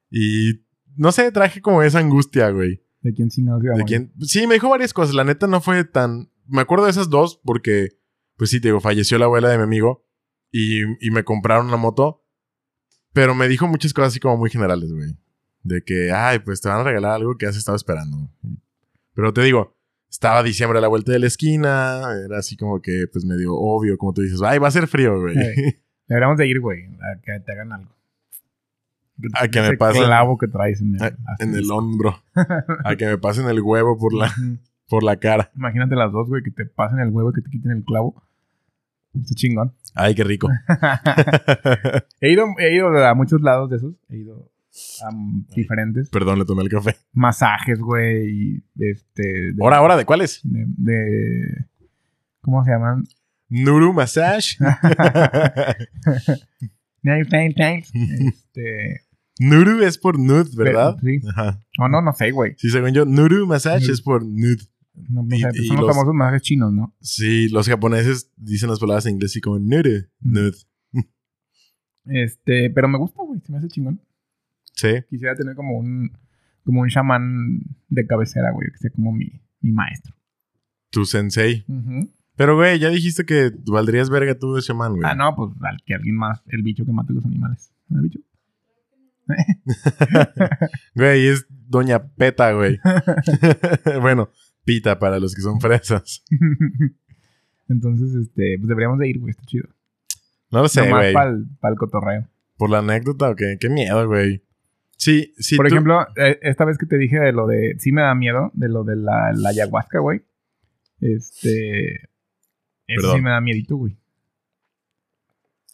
[0.09, 0.65] Y
[0.95, 2.83] no sé, traje como esa angustia, güey.
[3.04, 4.14] ¿De quién iba a ¿De quién?
[4.22, 5.14] Sí, me dijo varias cosas.
[5.14, 6.32] La neta no fue tan.
[6.47, 7.89] Me acuerdo de esas dos porque,
[8.38, 10.06] pues sí, te digo, falleció la abuela de mi amigo
[10.51, 12.26] y, y me compraron una moto.
[13.12, 15.18] Pero me dijo muchas cosas así como muy generales, güey.
[15.64, 18.32] De que, ay, pues te van a regalar algo que has estado esperando.
[19.14, 19.78] Pero te digo,
[20.10, 22.08] estaba diciembre a la vuelta de la esquina.
[22.26, 25.20] Era así como que, pues medio obvio, como tú dices, ay, va a ser frío,
[25.20, 25.36] güey.
[25.36, 25.76] Sí.
[26.08, 27.91] Deberíamos de ir, güey, a que te hagan algo.
[29.36, 32.22] A que me pasen- clavo que traes en el, en el hombro.
[32.84, 34.34] A que me pasen el huevo por la,
[34.89, 35.51] por la cara.
[35.55, 38.24] Imagínate las dos, güey, que te pasen el huevo y que te quiten el clavo.
[39.14, 39.74] Está chingón.
[39.93, 40.49] Ay, qué rico.
[42.20, 43.93] he, ido, he ido a muchos lados de esos.
[44.09, 44.49] He ido
[45.05, 46.95] a mm, diferentes Perdón, le tomé el café.
[47.14, 48.64] masajes, güey.
[48.80, 50.41] Este, de, Ahora, ahora, ¿de cuáles?
[50.43, 51.66] de, de-
[52.41, 53.03] ¿Cómo se llaman?
[53.49, 54.57] Nuru Massage.
[57.04, 57.91] Nails, nails, nails.
[57.93, 59.01] este.
[59.39, 60.97] Nuru es por nude, ¿verdad?
[61.01, 61.20] Sí.
[61.30, 61.60] Ajá.
[61.80, 62.54] O no, no sé, güey.
[62.58, 64.64] Sí, según yo, Nuru Massage es por nude.
[65.10, 66.95] No, no Y- sé, y son los, los- famosos masajes chinos, ¿no?
[67.01, 70.54] Sí, los japoneses dicen las palabras en inglés así como nuru, nude.
[72.06, 73.39] Este, pero me gusta, güey.
[73.41, 74.01] Se me hace chingón.
[74.76, 74.89] Sí.
[75.10, 76.12] Quisiera tener como un,
[76.64, 79.32] como un chamán de cabecera, güey, que sea como mi,
[79.62, 80.14] mi maestro.
[80.91, 81.64] Tu sensei.
[81.68, 82.10] Ujú.
[82.36, 85.04] Pero, güey, ya dijiste que valdrías verga tú de shaman, güey.
[85.06, 87.72] Ah, no, pues al que alguien más, el bicho que mate los animales.
[87.92, 88.20] ¿El bicho?
[90.96, 92.78] Güey, es Doña Peta, güey.
[94.02, 94.30] bueno,
[94.66, 96.24] Pita para los que son fresas.
[97.70, 99.70] Entonces, este, pues deberíamos de ir, güey, está chido.
[100.52, 101.14] No lo sé, güey.
[101.14, 102.28] para el cotorreo.
[102.58, 103.58] Por la anécdota o qué.
[103.60, 104.44] Qué miedo, güey.
[104.98, 105.56] Sí, sí.
[105.58, 108.14] Por tú- ejemplo, eh, esta vez que te dije de lo de, sí me da
[108.16, 110.22] miedo, de lo de la, la ayahuasca, güey.
[111.02, 112.10] Este,
[112.94, 113.16] eso Perdón.
[113.18, 113.94] sí me da miedito, güey.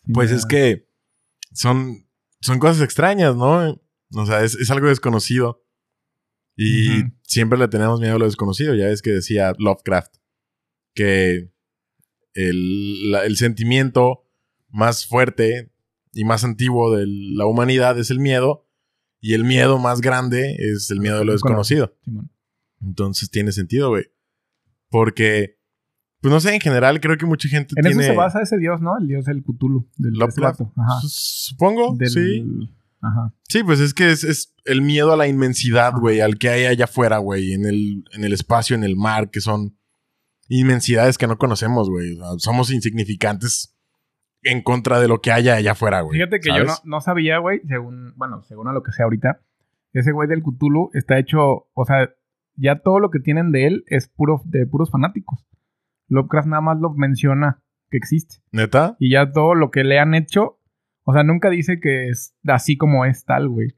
[0.05, 0.87] Sí Pues es da- que
[1.53, 2.07] son,
[2.41, 3.79] son cosas extrañas, ¿no?
[4.13, 5.63] O sea, es, es algo desconocido.
[6.55, 8.75] Y siempre le tenemos miedo a lo desconocido.
[8.75, 10.15] Ya ves que decía Lovecraft
[10.93, 11.51] que
[12.33, 14.25] el, la- el sentimiento
[14.67, 15.71] más fuerte
[16.11, 18.65] y más antiguo de la humanidad es el miedo.
[19.21, 21.97] Y el miedo más grande es el miedo de lo desconocido.
[22.81, 24.05] Entonces tiene sentido, güey.
[24.89, 25.58] Porque,
[26.21, 28.01] pues no sé, en general creo que mucha gente En tiene...
[28.03, 28.97] eso se basa ese dios, ¿no?
[28.97, 29.89] El dios del Cthulhu.
[29.97, 30.13] Del.
[30.21, 30.99] Ajá.
[31.07, 32.45] Supongo, Del- sí.
[33.01, 33.33] Ajá.
[33.47, 36.65] Sí, pues es que es, es el miedo a la inmensidad, güey, al que hay
[36.65, 39.77] allá afuera, güey, en el, en el espacio, en el mar, que son
[40.49, 42.13] inmensidades que no conocemos, güey.
[42.13, 43.75] O sea, somos insignificantes
[44.41, 46.17] en contra de lo que haya allá afuera, güey.
[46.19, 49.41] Fíjate que yo no, no sabía, güey, según, bueno, según a lo que sé ahorita,
[49.93, 52.09] ese güey del Cthulhu está hecho, o sea,
[52.55, 55.45] ya todo lo que tienen de él es puro de puros fanáticos.
[56.09, 58.37] Lovecraft nada más lo menciona que existe.
[58.51, 58.95] ¿Neta?
[58.99, 60.59] Y ya todo lo que le han hecho,
[61.03, 63.69] o sea, nunca dice que es así como es tal, güey.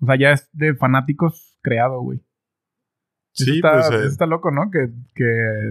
[0.00, 2.18] O sea, ya es de fanáticos creado, güey.
[3.34, 3.90] Eso Sí, está, pues...
[3.90, 4.70] eh, eso está loco, ¿no?
[4.70, 5.24] Que, que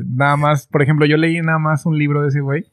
[0.05, 2.65] nada más, por ejemplo, yo leí nada más un libro de ese güey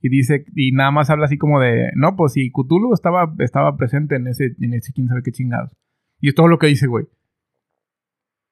[0.00, 3.76] y dice, y nada más habla así como de, no, pues si Cthulhu estaba, estaba
[3.76, 5.72] presente en ese, en ese quién sabe qué chingados.
[6.20, 7.06] Y es todo lo que dice, güey.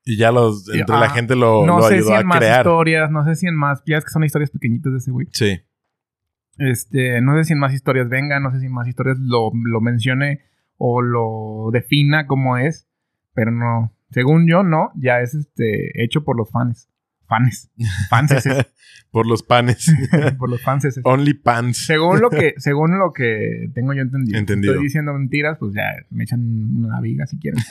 [0.04, 2.26] Y ya los, entre la Ah, gente lo, no lo sé ayudó si a en
[2.26, 2.60] más crear.
[2.60, 5.28] historias, no sé si en más, ya es que son historias pequeñitas de ese güey.
[5.32, 5.60] Sí.
[6.58, 9.50] Este, no sé si en más historias venga, no sé si en más historias lo,
[9.54, 10.42] lo mencione
[10.76, 12.86] o lo defina como es,
[13.32, 16.88] pero no, según yo, no, ya es este hecho por los fans.
[17.28, 17.70] Fans.
[18.10, 18.44] Fanses.
[19.10, 19.86] Por los panes.
[20.38, 20.98] por los fanses.
[21.04, 21.86] Only pants.
[21.86, 24.36] Según lo que, según lo que tengo yo entendido.
[24.40, 24.72] Entendido.
[24.72, 26.40] Estoy diciendo mentiras, pues ya me echan
[26.84, 27.62] una viga si quieren.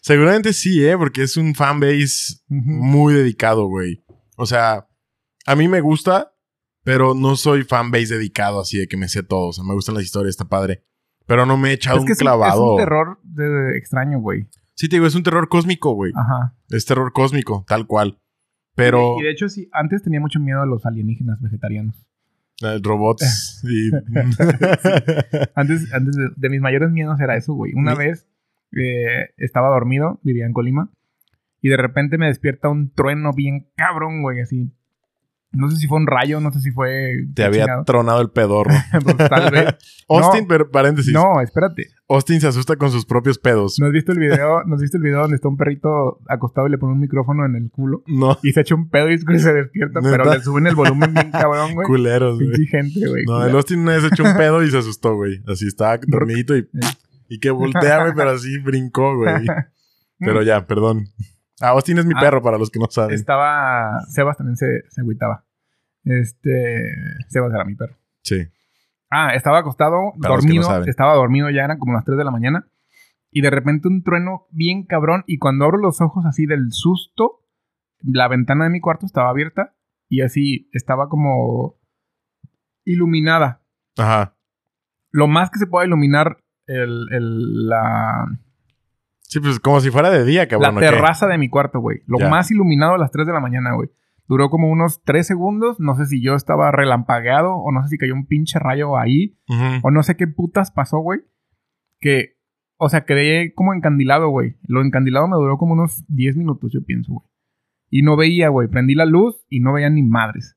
[0.00, 0.96] Seguramente sí, ¿eh?
[0.96, 2.62] Porque es un fanbase Ujú.
[2.70, 4.04] muy dedicado, güey.
[4.36, 4.86] O sea,
[5.46, 6.32] a mí me gusta,
[6.84, 9.48] pero no soy fanbase dedicado así de que me sé todo.
[9.48, 10.84] O sea, me gustan las historias, está padre.
[11.26, 12.72] Pero no me he echado Es que un un, es clavado.
[12.74, 14.46] un terror de- extraño, güey.
[14.74, 16.12] Sí, te digo, es un terror cósmico, güey.
[16.14, 16.56] Ajá.
[16.70, 18.18] Es terror cósmico, tal cual.
[18.74, 21.94] Pero Y de hecho, sí, antes tenía mucho miedo a los alienígenas vegetarianos.
[22.62, 23.90] eh, robots y...
[25.54, 27.72] Antes, antes de, de mis mayores miedos era eso, güey.
[27.74, 28.26] Una vez
[28.72, 30.90] eh, estaba dormido, vivía en Colima,
[31.60, 34.72] y de repente me despierta un trueno bien cabrón, güey, así.
[35.54, 37.26] No sé si fue un rayo, no sé si fue...
[37.34, 37.84] te había chingado.
[37.84, 38.72] tronado el pedorro.
[39.04, 39.74] Pues, tal vez.
[40.08, 40.48] Austin, No.
[40.48, 41.12] pero paréntesis.
[41.12, 41.88] No, espérate.
[42.08, 43.78] Austin se asusta con sus propios pedos.
[43.80, 44.62] ¿No has visto el video?
[44.66, 47.46] ¿No has visto el video donde está un perrito acostado y le pone un micrófono
[47.46, 48.02] en el culo?
[48.06, 51.30] No, Y se echa un pedo y se despierta, pero le suben el volumen bien
[51.32, 51.86] cabrón, güey.
[51.86, 52.50] culeros, güey.
[52.52, 53.24] Pinche gente, güey.
[53.26, 55.40] No, el Austin una vez echó un pedo y se asustó, güey.
[55.46, 56.68] Así estaba dormidito y,
[57.28, 59.46] y que voltea, güey, pero así brincó, güey.
[60.18, 61.08] Pero ya, perdón.
[61.60, 63.14] Ah, Austin es mi Ah, perro, para los que no saben.
[63.14, 64.00] Estaba.
[64.08, 65.44] Sebas también se, se agüitaba.
[66.04, 66.82] Este.
[67.28, 67.96] Sebas era mi perro.
[68.22, 68.46] Sí.
[69.10, 70.84] Ah, estaba acostado, Para no dormido.
[70.86, 72.66] estaba dormido ya, eran como las 3 de la mañana.
[73.30, 75.22] Y de repente un trueno bien cabrón.
[75.26, 77.40] Y cuando abro los ojos así del susto,
[78.02, 79.74] la ventana de mi cuarto estaba abierta.
[80.08, 81.76] Y así estaba como
[82.84, 83.62] iluminada.
[83.96, 84.36] Ajá.
[85.10, 88.26] Lo más que se pueda iluminar el, el- la,
[89.34, 90.76] Sí, pues como si fuera de día, cabrón.
[90.76, 92.02] la terraza de mi cuarto, güey.
[92.06, 92.28] Lo Ya.
[92.28, 93.88] más iluminado a las 3 de la mañana, güey.
[94.28, 95.80] Duró como unos 3 segundos.
[95.80, 99.36] No sé si yo estaba relampagueado o no sé si cayó un pinche rayo ahí.
[99.82, 101.20] O no sé qué putas pasó, güey.
[101.98, 102.36] Que,
[102.76, 104.56] o sea, quedé como encandilado, güey.
[104.68, 107.26] Lo encandilado me duró como unos 10 minutos, yo pienso, güey.
[107.90, 108.68] Y no veía, güey.
[108.68, 110.56] Prendí la luz y no veía ni madres.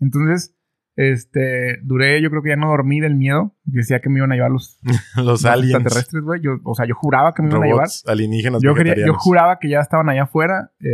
[0.00, 0.55] Entonces,
[0.96, 3.54] este, duré, yo creo que ya no dormí del miedo.
[3.64, 4.78] Decía que me iban a llevar los,
[5.16, 5.74] Los aliens.
[5.74, 6.40] extraterrestres, güey.
[6.42, 7.88] Yo, o sea, yo juraba que me iban a llevar.
[8.06, 10.72] Alienígenas Yo, quería- yo juraba que ya estaban allá afuera.
[10.80, 10.88] eh,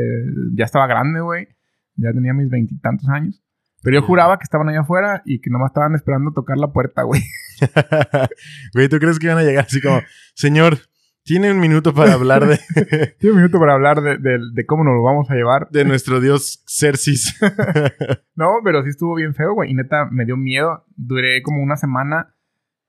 [0.54, 1.48] ya estaba grande, güey.
[1.96, 3.42] Ya tenía mis veintitantos años.
[3.84, 7.02] Pero yo juraba que estaban allá afuera y que nomás estaban esperando tocar la puerta,
[7.02, 7.20] güey.
[8.74, 10.00] Güey, ¿tú crees que iban a llegar así como,
[10.34, 10.78] señor,
[11.24, 12.58] tiene un minuto para hablar de,
[13.18, 15.68] Tiene un minuto para hablar de, de- de cómo nos lo vamos a llevar.
[15.70, 17.38] de nuestro dios Cersis?
[18.34, 19.70] No, pero sí estuvo bien feo, güey.
[19.70, 20.84] Y neta, me dio miedo.
[20.96, 22.34] Duré como una semana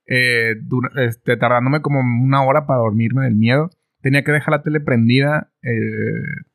[0.06, 0.54] eh,
[0.96, 3.70] este, tardándome como una hora para dormirme del miedo.
[4.00, 5.52] Tenía que dejar la tele prendida.
[5.62, 5.70] eh,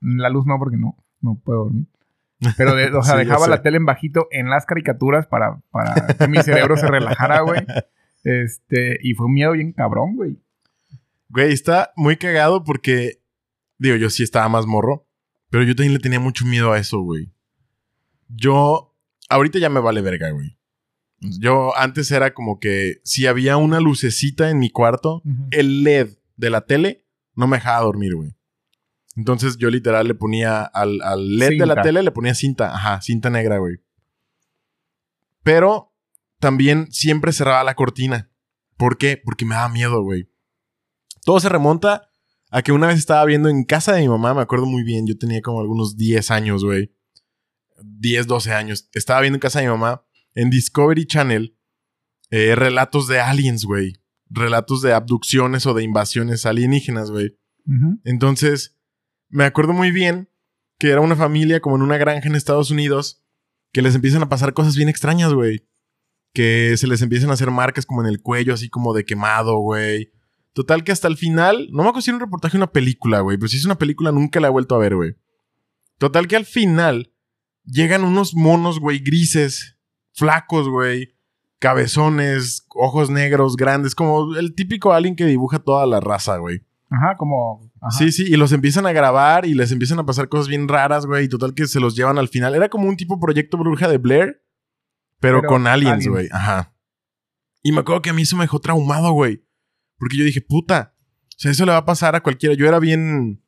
[0.01, 1.85] la luz no, porque no, no puedo dormir.
[2.57, 6.07] Pero, de- o sea, Sí, dejaba la tele en bajito en las caricaturas para, para
[6.17, 7.61] que mi cerebro se relajara, güey.
[8.23, 10.39] Este, y fue un miedo bien cabrón, güey.
[11.29, 13.21] Güey, está muy cagado porque,
[13.77, 15.07] digo, yo sí estaba más morro,
[15.49, 17.31] pero yo también le tenía mucho miedo a eso, güey.
[18.27, 18.95] Yo,
[19.29, 20.57] ahorita ya me vale verga, güey.
[21.19, 25.21] Yo antes era como que si había una lucecita en mi cuarto,
[25.51, 27.05] el LED de la tele
[27.35, 28.35] no me dejaba dormir, güey.
[29.15, 33.01] Entonces yo literal le ponía al, al LED de la tele, le ponía cinta, ajá,
[33.01, 33.81] cinta negra, güey.
[35.43, 35.93] Pero
[36.39, 38.31] también siempre cerraba la cortina.
[38.77, 39.21] ¿Por qué?
[39.21, 40.29] Porque me daba miedo, güey.
[41.29, 42.09] Todo se remonta
[42.49, 45.05] A que una vez estaba viendo en casa de mi mamá, me acuerdo muy bien,
[45.05, 46.91] yo tenía como algunos 10 años, güey.
[47.83, 48.89] 10, 12 años.
[48.93, 50.03] Estaba viendo en casa de mi mamá,
[50.33, 51.55] en Discovery Channel,
[52.31, 54.01] eh, relatos de aliens, güey.
[54.27, 57.37] Relatos de abducciones o de invasiones alienígenas, güey.
[58.03, 58.79] Entonces,
[59.29, 60.31] me acuerdo muy bien
[60.79, 63.23] que era una familia como en una granja en Estados Unidos
[63.71, 65.69] que les empiezan a pasar cosas bien extrañas, güey.
[66.33, 69.59] Que se les empiezan a hacer marcas como en el cuello, así como de quemado,
[69.59, 70.11] güey.
[70.53, 73.37] Total que hasta el final, no me acuerdo si era un reportaje una película, güey,
[73.37, 75.15] pero si es una película nunca la he vuelto a ver, güey.
[75.97, 77.13] Total que al final
[77.65, 79.77] llegan unos monos, güey, grises,
[80.13, 81.15] flacos, güey,
[81.59, 86.65] cabezones, ojos negros, grandes, como el típico alien que dibuja toda la raza, güey.
[86.89, 87.71] Ajá, como.
[87.81, 87.91] ajá.
[87.91, 91.05] Sí, sí, y los empiezan a grabar y les empiezan a pasar cosas bien raras,
[91.05, 91.25] güey.
[91.25, 92.55] Y total que se los llevan al final.
[92.55, 94.41] Era como un tipo proyecto bruja de Blair,
[95.19, 96.07] pero, Pero con aliens.
[96.07, 96.27] güey.
[96.31, 96.73] Ajá.
[97.61, 99.43] Y me acuerdo que a mí eso me dejó traumado, güey.
[99.99, 100.95] Porque yo dije, puta,
[101.27, 102.55] o sea, eso le va a pasar a cualquiera.
[102.55, 103.43] Yo era bien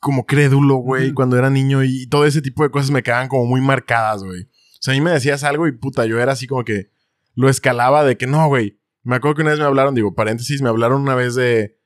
[0.00, 3.46] como crédulo, güey, cuando era niño y todo ese tipo de cosas me quedaban como
[3.46, 4.42] muy marcadas, güey.
[4.42, 4.48] O
[4.80, 6.90] sea, a mí me decías algo y puta, yo era así como que
[7.34, 8.78] lo escalaba de que no, güey.
[9.02, 11.78] Me acuerdo que una vez me hablaron, digo, paréntesis, me hablaron una vez de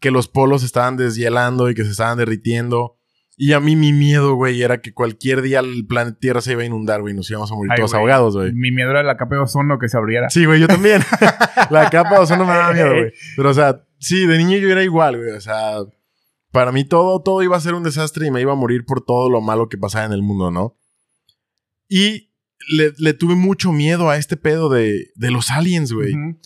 [0.00, 2.96] que los polos estaban deshielando y que se estaban derritiendo.
[3.36, 6.62] Y a mí mi miedo, güey, era que cualquier día el planeta Tierra se iba
[6.62, 8.00] a inundar, güey, y nos íbamos a morir Ay, todos güey.
[8.00, 8.52] ahogados, güey.
[8.52, 10.30] Mi miedo era la capa de ozono que se abriera.
[10.30, 11.02] Sí, güey, yo también.
[11.70, 13.12] la capa de ozono me daba miedo, güey.
[13.36, 15.30] Pero, o sea, sí, de niño yo era igual, güey.
[15.30, 15.78] O sea,
[16.52, 19.04] para mí todo, todo iba a ser un desastre y me iba a morir por
[19.04, 20.76] todo lo malo que pasaba en el mundo, ¿no?
[21.88, 22.30] Y
[22.68, 26.14] le, le tuve mucho miedo a este pedo de, de los aliens, güey.
[26.14, 26.38] Ujú.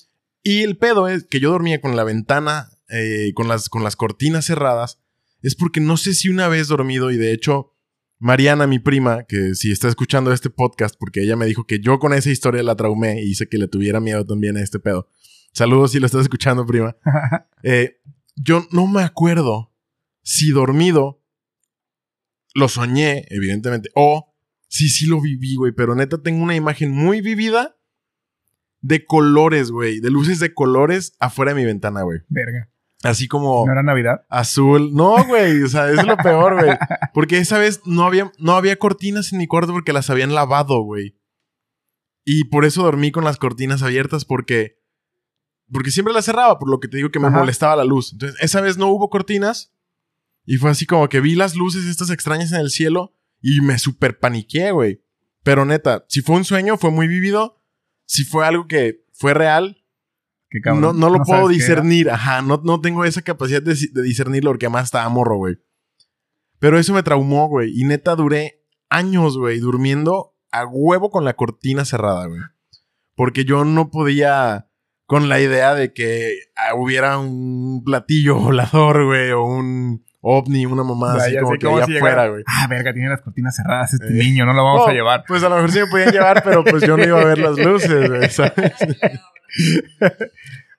[0.43, 3.97] Y el pedo es que yo dormía con la ventana, eh, con, las, con las
[3.97, 4.99] cortinas cerradas.
[5.43, 7.75] Es porque no sé si una vez dormido, y de hecho,
[8.19, 11.99] Mariana, mi prima, que si está escuchando este podcast, porque ella me dijo que yo
[11.99, 15.09] con esa historia la traumé y hice que le tuviera miedo también a este pedo.
[15.53, 16.97] Saludos si lo estás escuchando, prima.
[17.65, 18.01] Eh,
[18.37, 19.75] yo no me acuerdo
[20.23, 21.25] si dormido
[22.55, 24.33] lo soñé, evidentemente, o
[24.69, 25.73] si sí lo viví, güey.
[25.73, 27.77] Pero neta, tengo una imagen muy vivida
[28.81, 30.01] de colores, güey.
[30.01, 32.21] De luces de colores afuera de mi ventana, güey.
[32.29, 32.71] Verga.
[33.05, 34.27] Así como ¿No era Navidad?
[34.29, 34.93] azul.
[34.93, 35.63] No, güey.
[35.63, 36.77] O sea, es lo peor, güey.
[37.15, 40.81] Porque esa vez no había, no había cortinas en mi cuarto porque las habían lavado,
[40.83, 41.17] güey.
[42.25, 44.79] Y por eso dormí con las cortinas abiertas porque...
[45.71, 47.39] Porque siempre las cerraba, por lo que te digo que me Ajá.
[47.39, 48.13] molestaba la luz.
[48.13, 49.73] Entonces, esa vez no hubo cortinas.
[50.45, 53.79] Y fue así como que vi las luces estas extrañas en el cielo y me
[53.79, 55.03] super paniqué, güey.
[55.43, 57.63] Pero neta, si fue un sueño, fue muy vivido.
[58.07, 59.78] Si fue algo que fue real,
[60.51, 60.81] Qué cabrón.
[60.83, 62.11] no, no lo puedo discernir.
[62.11, 65.57] Ajá, no, no tengo esa capacidad de, de discernirlo porque además estaba morro, güey.
[66.59, 67.71] Pero eso me traumó, güey.
[67.79, 72.41] Y neta duré años, güey, durmiendo a huevo con la cortina cerrada, güey.
[73.15, 74.67] Porque yo no podía
[75.07, 80.83] con la idea de que ah, hubiera un platillo volador, güey, o un ovni, una
[80.85, 82.43] mamá así como que allá afuera, güey.
[82.47, 84.11] Ah, verga, tiene las cortinas cerradas este Eh.
[84.25, 85.25] niño, no lo vamos Oh, a llevar.
[85.29, 87.39] Pues a lo mejor sí me podían llevar, pero pues yo no iba a ver
[87.39, 88.53] las luces, güey, ¿sabes?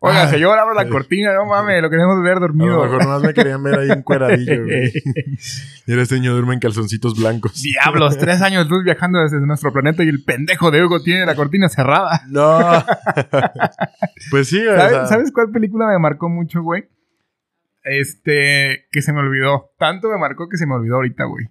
[0.01, 0.37] Oiga, Ah.
[0.37, 2.83] yo abro la cortina, no mames, lo queremos ver A lo dormido.
[2.83, 4.93] mejor nomás me querían ver ahí encueradillo, güey.
[5.87, 7.61] Y este niño duerme en calzoncitos blancos.
[7.61, 11.35] Diablos, tres años luz viajando desde nuestro planeta y el pendejo de Hugo tiene la
[11.35, 12.21] cortina cerrada.
[12.29, 12.59] No.
[14.31, 14.69] pues sí, güey.
[14.69, 16.85] o ¿Sabes, sea, ¿Sabes cuál película me marcó mucho, güey?
[17.83, 19.71] Este, que se me olvidó.
[19.79, 21.47] Tanto me marcó que se me olvidó ahorita, güey.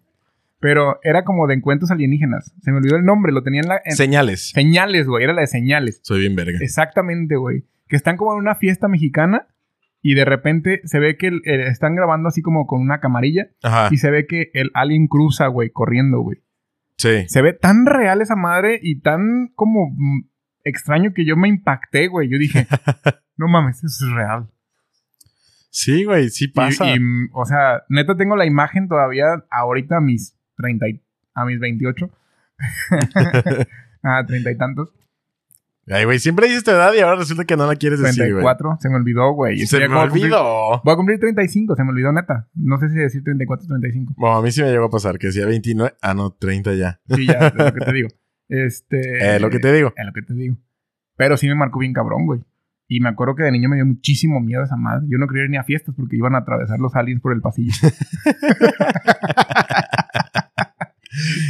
[0.60, 2.52] Pero era como de encuentros alienígenas.
[2.62, 3.80] Se me olvidó el nombre, lo tenía en la...
[3.84, 4.50] en- Señales.
[4.50, 6.00] Señales, güey, era la de señales.
[6.02, 6.58] Soy bien verga.
[6.60, 7.64] Exactamente, güey.
[7.86, 9.46] Que están como en una fiesta mexicana
[10.02, 13.48] y de repente se ve que el- el- están grabando así como con una camarilla
[13.62, 13.88] Ajá.
[13.92, 16.38] y se ve que el alien cruza, güey, corriendo, güey.
[16.96, 17.28] Sí.
[17.28, 20.28] Se ve tan real esa madre y tan como mm,
[20.64, 22.28] extraño que yo me impacté, güey.
[22.28, 22.66] Yo dije,
[23.36, 24.48] no mames, eso es real.
[25.70, 26.96] Sí, güey, sí pasa.
[26.96, 26.98] Y,
[27.32, 31.00] o sea, neta tengo la imagen todavía ahorita mis 30 y-
[31.34, 32.10] a mis 28.
[34.02, 34.92] a 30 y tantos.
[35.90, 38.44] Ay, güey, siempre dices tu edad y ahora resulta que no la quieres decir, güey.
[38.44, 38.76] 34.
[38.82, 39.56] Se me olvidó, güey.
[39.66, 40.82] Se me olvidó.
[40.84, 42.46] Voy a cumplir 35, se me olvidó neta.
[42.54, 44.12] No sé si decir 34 o 35.
[44.18, 45.96] Bueno, a mí sí me llegó a pasar que decía 29.
[46.02, 47.00] Ah, no, 30 ya.
[47.08, 48.08] Sí, ya, es lo que te digo.
[48.50, 49.36] Este.
[49.36, 49.94] Eh, lo que te digo.
[49.96, 50.58] Es lo que te digo.
[51.16, 52.40] Pero sí me marcó bien cabrón, güey.
[52.86, 55.06] Y me acuerdo que de niño me dio muchísimo miedo esa madre.
[55.10, 57.40] Yo no quería ir ni a fiestas porque iban a atravesar los aliens por el
[57.40, 57.72] pasillo.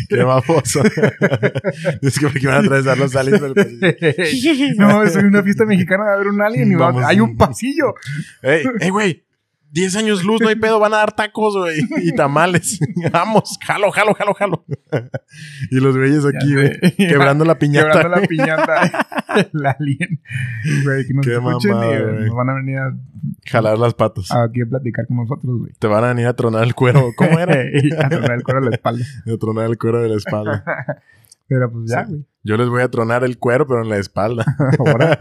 [0.08, 0.82] Qué baboso.
[2.02, 4.52] es que porque van a atravesar los aliens del pasillo.
[4.76, 7.94] no, soy una fiesta mexicana de ver un alien y va- hay un pasillo.
[8.42, 9.24] Ey, ey, güey.
[9.70, 12.78] 10 años luz, no hay pedo, van a dar tacos, güey, y tamales.
[13.12, 14.64] Vamos, jalo, jalo, jalo, jalo.
[15.70, 17.92] y los güeyes aquí, güey, quebrando la piñata.
[17.92, 19.06] Quebrando la piñata.
[19.36, 20.20] el alien.
[20.84, 22.96] Güey, que nos Qué escuchen mamada, y nos van a venir a,
[23.46, 24.30] Jalar las patas.
[24.32, 25.72] aquí a platicar con nosotros, güey.
[25.78, 27.10] Te van a venir a tronar el cuero.
[27.16, 27.54] ¿Cómo era?
[27.54, 29.04] a tronar el cuero a la espalda.
[29.26, 30.64] A tronar el cuero de la espalda.
[31.46, 32.12] Pero pues ya, Sí.
[32.12, 32.26] güey.
[32.44, 34.44] Yo les voy a tronar el cuero, pero en la espalda.
[34.78, 35.12] Ahora,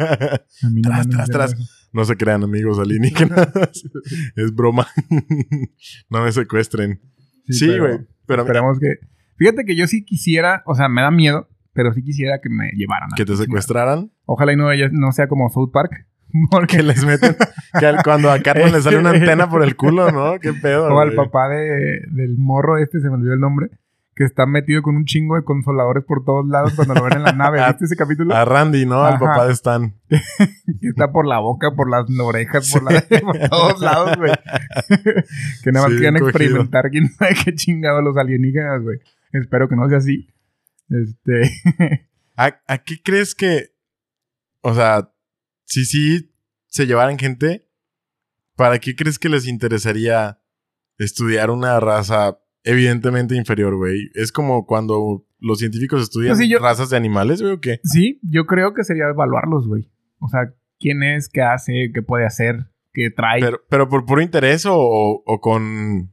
[0.63, 1.76] a mí no Tras, tras, tras.
[1.97, 3.49] No se crean, amigos alienígenas.
[4.35, 4.85] es broma.
[6.11, 7.01] no me secuestren.
[7.49, 8.07] Sí, pero güey.
[8.27, 8.99] Pero Esperemos que...
[9.37, 10.61] Fíjate que yo sí quisiera...
[10.67, 13.09] O sea, me da miedo, pero sí quisiera que me llevaran.
[13.17, 14.11] que te secuestraran.
[14.25, 16.05] Ojalá y no, no sea como South Park.
[16.51, 17.35] Porque Que les meten.
[17.79, 20.39] Que cuando a Carmen le sale una antena por el culo, ¿no?
[20.39, 20.93] Qué pedo.
[20.93, 23.71] O al papá de, del morro este, se me olvidó el nombre,
[24.17, 27.23] que está metido con un chingo de consoladores por todos lados cuando lo ven en
[27.23, 27.63] la nave.
[27.67, 28.35] ¿Viste ese capítulo?
[28.35, 29.03] A Randy, ¿no?
[29.03, 29.93] Al papá de Stan.
[30.09, 34.31] Que está por la boca, por las orejas, por, la- por todos lados, güey.
[35.63, 38.97] que nada más Sí, experimentar quién sabe qué chingados los alienígenas, güey.
[39.33, 40.27] Espero que no sea así.
[40.89, 41.51] Este...
[42.35, 43.75] ¿A, a qué crees que.
[44.61, 45.11] O sea,
[45.65, 46.33] si sí
[46.67, 47.67] se llevaran gente,
[48.55, 50.39] ¿para qué crees que les interesaría
[50.97, 54.09] estudiar una raza evidentemente inferior, güey?
[54.13, 57.79] Es como cuando los científicos estudian Pues sí, yo- razas de animales, güey, o qué?
[57.83, 59.89] sí, yo creo que sería evaluarlos, güey.
[60.19, 63.39] O sea, quién es, qué hace, qué puede hacer, qué trae.
[63.41, 66.11] Pero, pero por puro interés o, o con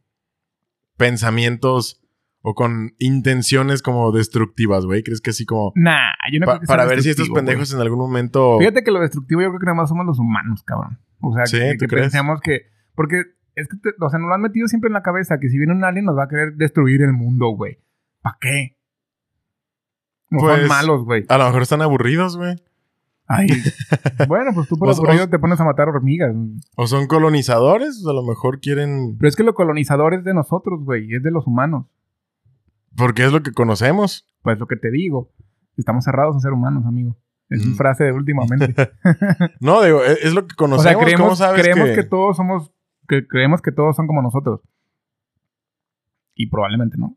[0.96, 2.00] pensamientos
[2.46, 5.02] o con intenciones como destructivas, güey.
[5.02, 5.72] ¿Crees que así como...
[5.76, 5.96] Nah,
[6.30, 8.58] yo no pa- creo que para ver si estos pendejos en algún momento...
[8.58, 10.98] Fíjate que lo destructivo yo creo que nada más somos los humanos, cabrón.
[11.22, 12.66] O sea, Sí, que, ¿tú que pensemos que...
[12.94, 13.22] Porque
[13.56, 15.58] es que, te- o sea, nos lo han metido siempre en la cabeza que si
[15.58, 17.78] viene un alien nos va a querer destruir el mundo, güey.
[18.22, 18.76] ¿Para qué?
[20.30, 21.24] No Pues- son malos, güey.
[21.28, 22.56] A lo mejor están aburridos, güey.
[23.26, 23.46] Ay.
[24.28, 26.34] bueno, pues tú por O- aburrido o- te pones a matar hormigas.
[26.76, 29.16] O son colonizadores, o a lo mejor quieren...
[29.18, 31.14] Pero es que lo colonizador es de nosotros, güey.
[31.14, 31.86] Es de los humanos.
[32.96, 34.26] Porque es lo que conocemos.
[34.42, 35.30] Pues lo que te digo.
[35.76, 37.16] Estamos cerrados a ser humanos, amigo.
[37.48, 37.70] Es Mm.
[37.70, 38.74] mi frase de últimamente.
[39.60, 40.82] No, digo, es, es lo que o conocemos.
[40.84, 41.94] sea, ¿Cómo creemos, sabes creemos que...
[41.96, 42.02] que...
[42.04, 42.72] todos somos...
[43.08, 44.60] Que creemos que todos son como nosotros.
[46.34, 47.16] Y probablemente no.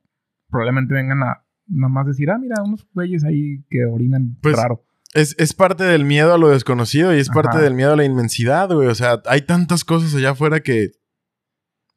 [0.50, 4.84] Probablemente vengan a nada más decir, ah, mira, unos güeyes ahí que orinan Pues, raro.
[5.14, 8.04] Es, es parte del miedo a lo desconocido y es parte del miedo a la
[8.04, 8.88] inmensidad, güey.
[8.88, 10.92] O sea, hay tantas cosas allá afuera que...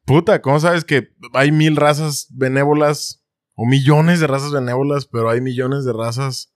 [0.06, 3.24] Puta, ¿cómo sabes que hay mil razas benévolas
[3.54, 6.54] o millones de razas benévolas, pero hay millones de razas...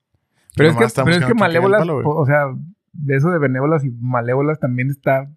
[0.57, 2.47] Pero es que, pero es que malévolas, palo, o sea,
[2.93, 5.31] de eso de benévolas y malévolas también está...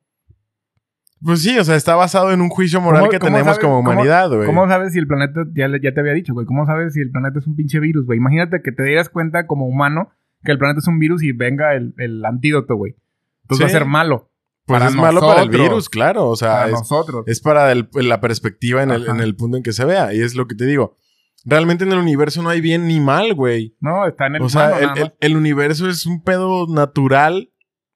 [1.23, 3.79] Pues sí, o sea, está basado en un juicio moral ¿Cómo- que tenemos sabes- como
[3.79, 4.45] humanidad, güey.
[4.45, 7.09] ¿Cómo sabes si el planeta, ya, ya te había dicho, güey, cómo sabes si el
[7.11, 8.17] planeta es un pinche virus, güey?
[8.19, 10.09] Imagínate que te dieras cuenta como humano
[10.43, 12.95] que el planeta es un virus y venga el, el antídoto, güey.
[13.43, 14.29] Entonces va a ser malo.
[14.65, 16.27] Pues para es malo para el virus, claro.
[16.29, 17.23] O sea, para es, nosotros.
[17.25, 20.13] es para el- la perspectiva en el, en el punto en que se vea.
[20.13, 20.97] Y es lo que te digo.
[21.45, 23.75] Realmente en el universo no hay bien ni mal, güey.
[23.79, 27.49] no, está en el O sea, humano, el universo es un pedo natural,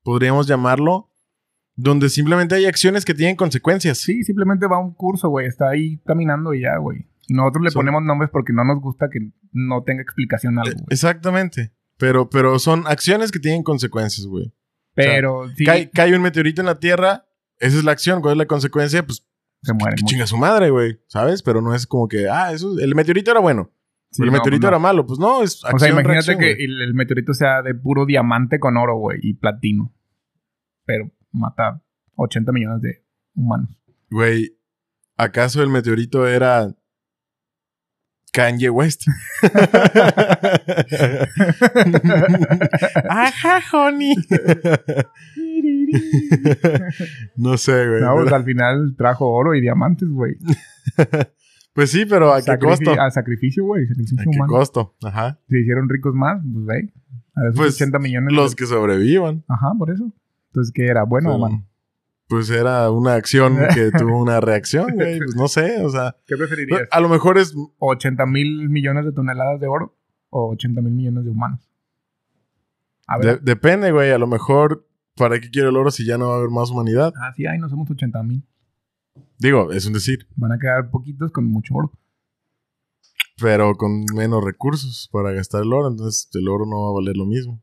[0.04, 1.10] podríamos llamarlo,
[1.76, 3.98] donde simplemente hay acciones que tienen consecuencias.
[4.00, 5.48] Sí, simplemente va a un curso, güey.
[5.48, 7.08] Está ahí caminando y ya, güey.
[7.28, 9.20] Y nosotros le Son- ponemos nombres porque no nos gusta que
[9.52, 10.86] no tenga explicación algo, güey.
[10.90, 11.72] Exactamente.
[11.98, 14.54] Pero, pero son acciones que tienen consecuencias, güey.
[14.94, 17.26] Pero sí, Cae, cae un meteorito en la Tierra,
[17.60, 18.22] esa es la acción.
[18.22, 19.06] ¿Cuál es la consecuencia?
[19.06, 19.26] Pues
[19.64, 19.96] se mueren.
[19.96, 21.00] que chinga su madre, güey.
[21.08, 21.42] ¿Sabes?
[21.44, 23.72] Pero no es como que, ah, eso, el meteorito era bueno.
[24.12, 24.68] Sí, el no, meteorito pues no.
[24.68, 25.06] era malo.
[25.06, 28.60] Pues no, es acción, O sea, imagínate reacción, que el meteorito sea de puro diamante
[28.60, 29.94] con oro, güey, y platino.
[30.86, 31.82] Pero mata
[32.16, 33.04] 80 millones de
[33.36, 33.70] humanos.
[34.10, 34.58] Güey,
[35.18, 36.76] ¿acaso el meteorito era
[38.34, 39.04] Kanye West?
[43.10, 44.14] Ajá, honey.
[47.36, 48.02] no sé, güey.
[48.02, 50.36] No, pues al final trajo oro y diamantes, güey.
[51.74, 52.92] pues sí, pero ¿a qué costo?
[53.00, 53.86] A sacrificio, güey.
[53.88, 54.96] Sacrificio ¿A qué costo?
[55.04, 55.40] Ajá.
[55.50, 56.94] Se hicieron ricos más, pues, güey.
[57.36, 58.34] A esos Pues, 80 millones.
[58.34, 59.44] Los de- que sobrevivan.
[59.48, 60.12] Ajá, por eso.
[60.52, 61.04] Entonces, ¿qué era?
[61.04, 61.64] ¿Bueno o malo?
[62.28, 65.18] Pues era una acción que tuvo una reacción, güey.
[65.18, 66.16] Pues no sé, o sea.
[66.26, 66.88] ¿Qué preferirías?
[66.92, 67.56] A lo mejor es.
[67.56, 69.98] ¿80 mil millones de toneladas de oro
[70.30, 71.70] o 80 mil millones de humanos?
[73.08, 73.42] A de- ver.
[73.42, 74.12] depende, güey.
[74.12, 74.88] A lo mejor.
[75.18, 77.14] ¿Para qué quiero el oro si ya no va a haber más humanidad?
[77.22, 78.46] Ah, sí, ahí no somos 80 mil.
[79.40, 80.26] Digo, es un decir.
[80.38, 81.92] Van a quedar poquitos con mucho oro.
[83.40, 87.18] pero con menos recursos para gastar el oro, entonces el oro no va a valer
[87.18, 87.62] lo mismo.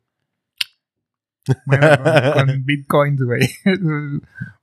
[1.66, 1.88] Bueno,
[2.34, 3.49] con, con bitcoins, güey.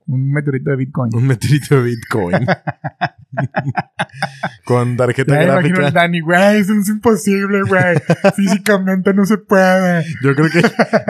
[0.07, 1.15] Un meteorito de bitcoin.
[1.15, 2.45] Un meteorito de Bitcoin.
[4.65, 5.87] con tarjeta Ya me imagino gráfica.
[5.87, 7.97] el Dani, güey, eso es imposible, güey.
[8.35, 10.05] Físicamente no se puede.
[10.21, 10.61] Yo creo que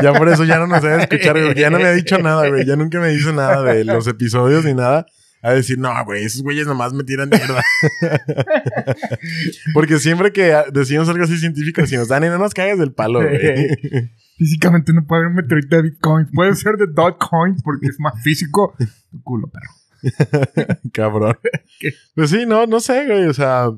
[0.02, 1.54] ya por eso ya no nos debe escuchar, güey.
[1.56, 2.66] Ya no me ha dicho nada, güey.
[2.66, 5.06] Ya nunca me dice nada de los episodios ni nada.
[5.42, 7.62] a decir, no, güey, esos güeyes nomás me tiran mierda.
[9.74, 13.78] Porque siempre que decimos algo así científico, decimos, Dani, no nos caigas del palo, güey.
[14.38, 16.28] Físicamente no puede haber un meteorito de Bitcoin.
[16.34, 18.76] Puede ser de Dogecoin porque es más físico.
[19.10, 20.78] Tu culo, perro.
[20.94, 21.38] Cabrón.
[21.80, 21.94] ¿Qué?
[22.16, 23.26] Pues sí, no, no sé, güey.
[23.26, 23.72] O sea,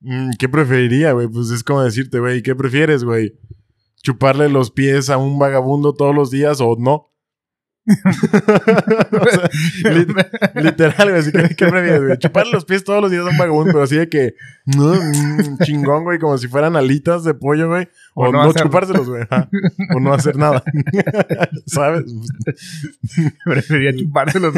[0.00, 1.28] mm, ¿qué preferiría, güey?
[1.28, 3.38] Pues es como decirte, güey, ¿qué prefieres, güey?
[4.02, 7.09] ¿Chuparle los pies a un vagabundo todos los días o no?
[7.90, 9.50] O sea,
[9.92, 11.20] lit- literal, güey.
[11.20, 12.18] Así que, ¿qué prefieres, güey?
[12.18, 14.34] Chuparle los pies todos los días a un vagabundo, pero así de que,
[14.66, 17.88] mm, chingón, güey, como si fueran alitas de pollo, güey.
[18.14, 19.24] O, O no chupárselos, güey.
[19.96, 20.62] O no hacer nada.
[21.66, 22.04] ¿Sabes?
[23.44, 24.54] Preferiría chupárselos.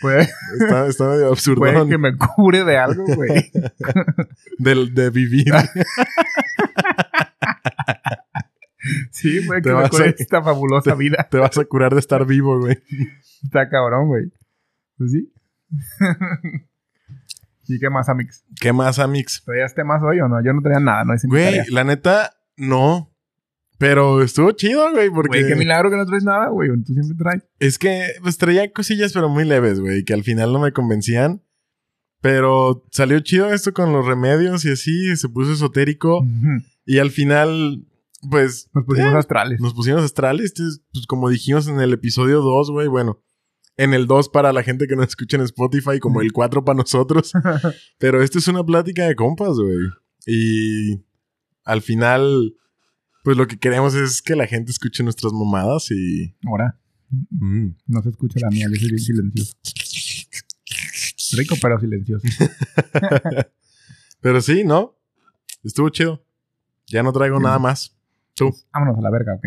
[0.00, 0.28] Puede,
[0.60, 3.50] Está, está medio puede absurdón que me cure de algo, güey.
[4.58, 5.52] de, de vivir.
[9.10, 11.26] Sí, Te que vas a- esta fabulosa vida.
[11.30, 12.78] Te vas a curar de estar vivo, güey.
[13.42, 14.24] Está cabrón, güey.
[14.96, 15.32] Pues sí.
[17.68, 18.44] ¿Y qué más, Amix?
[18.60, 19.42] ¿Qué más, Amix?
[19.44, 20.42] ¿Traías temas hoy o no?
[20.44, 23.14] Yo no traía nada, no hice Güey, la neta, no.
[23.78, 26.68] Pero estuvo chido, güey, porque Güey, qué milagro que no traes nada, güey.
[26.84, 27.44] Tú siempre traes.
[27.60, 31.42] es que pues traía cosillas, pero muy leves, güey, que al final no me convencían.
[32.20, 36.22] Pero salió chido esto con los remedios y así, se puso esotérico.
[36.84, 37.86] Y al final,
[38.28, 39.60] pues, Nos pusimos eh, astrales.
[39.60, 40.52] nos pusimos astrales.
[40.92, 43.22] Pues, como dijimos en el episodio 2, güey, bueno.
[43.76, 46.76] En el 2 para la gente que nos escucha en Spotify, como el 4 para
[46.76, 47.32] nosotros.
[47.98, 49.78] Pero esto es una plática de compas, güey.
[50.26, 51.02] Y
[51.64, 52.54] al final,
[53.24, 56.36] pues lo que queremos es que la gente escuche nuestras mamadas y...
[56.46, 56.76] Ahora,
[57.30, 57.70] Mm.
[57.88, 59.52] no se escucha la mía, yo soy bien silencioso.
[61.36, 62.24] Rico, pero silencioso.
[64.20, 64.96] Pero sí, ¿no?
[65.64, 66.24] Estuvo chido.
[66.86, 67.42] Ya no traigo Sí.
[67.44, 67.96] nada más.
[68.40, 69.44] Tú, Vámonos a la verga, ok.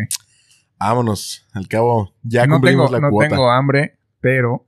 [0.78, 1.46] vámonos.
[1.52, 3.28] Al cabo, ya no cumplimos tengo, la no cuota.
[3.28, 4.66] tengo hambre, pero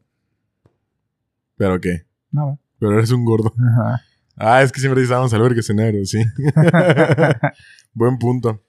[1.57, 2.07] ¿Pero qué?
[2.31, 2.59] nada.
[2.79, 3.55] Pero eres un gordo.
[3.59, 4.03] Ajá.
[4.37, 6.22] Ah, es que siempre dices, vamos al verga escenario, sí.
[7.95, 8.62] Buen punto.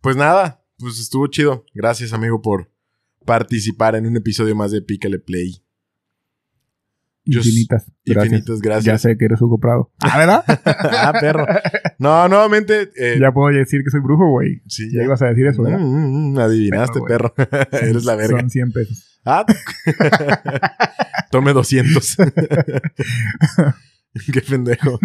[0.00, 1.64] Pues nada, pues estuvo chido.
[1.74, 2.70] Gracias, amigo, por
[3.24, 5.62] participar en un episodio más de Pícale Play.
[7.24, 7.86] Infinitas.
[8.04, 8.24] Gracias.
[8.32, 9.02] Infinitas Ya gracias.
[9.02, 9.92] sé que eres Hugo Prado.
[10.00, 10.44] Ah, ¿verdad?
[10.66, 11.46] ah, perro.
[11.98, 12.90] No, nuevamente.
[12.96, 14.60] eh, ya puedo decir que soy brujo, güey.
[14.66, 15.04] sí, Ya ya.
[15.04, 15.78] ibas a decir eso, ¿verdad?
[15.78, 17.60] Mm, mm, mm, adivinaste, Perro, perro.
[17.72, 18.40] Eres la verga.
[18.40, 19.20] Son 100 pesos.
[19.24, 19.46] Ah.
[21.30, 22.16] Tome 200.
[24.32, 24.98] Qué pendejo.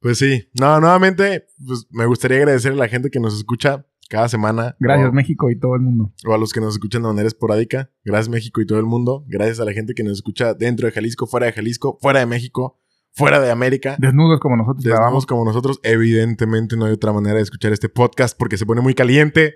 [0.00, 0.48] Pues sí.
[0.60, 4.76] No, nuevamente, pues me gustaría agradecer a la gente que nos escucha cada semana.
[4.78, 6.12] Gracias, o, México y todo el mundo.
[6.26, 7.90] o a los que nos escuchan de manera esporádica.
[8.04, 9.24] Gracias, México y todo el mundo.
[9.28, 12.26] Gracias a la gente que nos escucha dentro de Jalisco, fuera de Jalisco, fuera de
[12.26, 12.80] México,
[13.12, 13.96] fuera de América.
[13.98, 15.26] Desnudos como nosotros Desnudos grabamos.
[15.26, 15.80] como nosotros.
[15.82, 19.54] Evidentemente no hay otra manera de escuchar este podcast porque se pone muy caliente.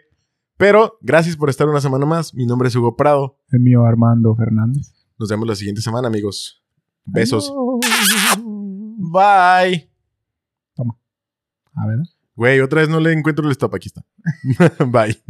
[0.56, 2.34] Pero gracias por estar una semana más.
[2.34, 3.38] Mi nombre es Hugo Prado.
[3.50, 4.92] El mío Armando Fernández.
[5.18, 6.64] Nos vemos la siguiente semana, amigos.
[7.04, 7.50] Besos.
[7.50, 8.42] Adiós.
[8.98, 9.88] Bye.
[11.74, 12.17] A ver.
[12.38, 13.74] Güey, otra vez no le encuentro el stop.
[13.74, 14.04] Aquí está.
[14.86, 15.20] Bye.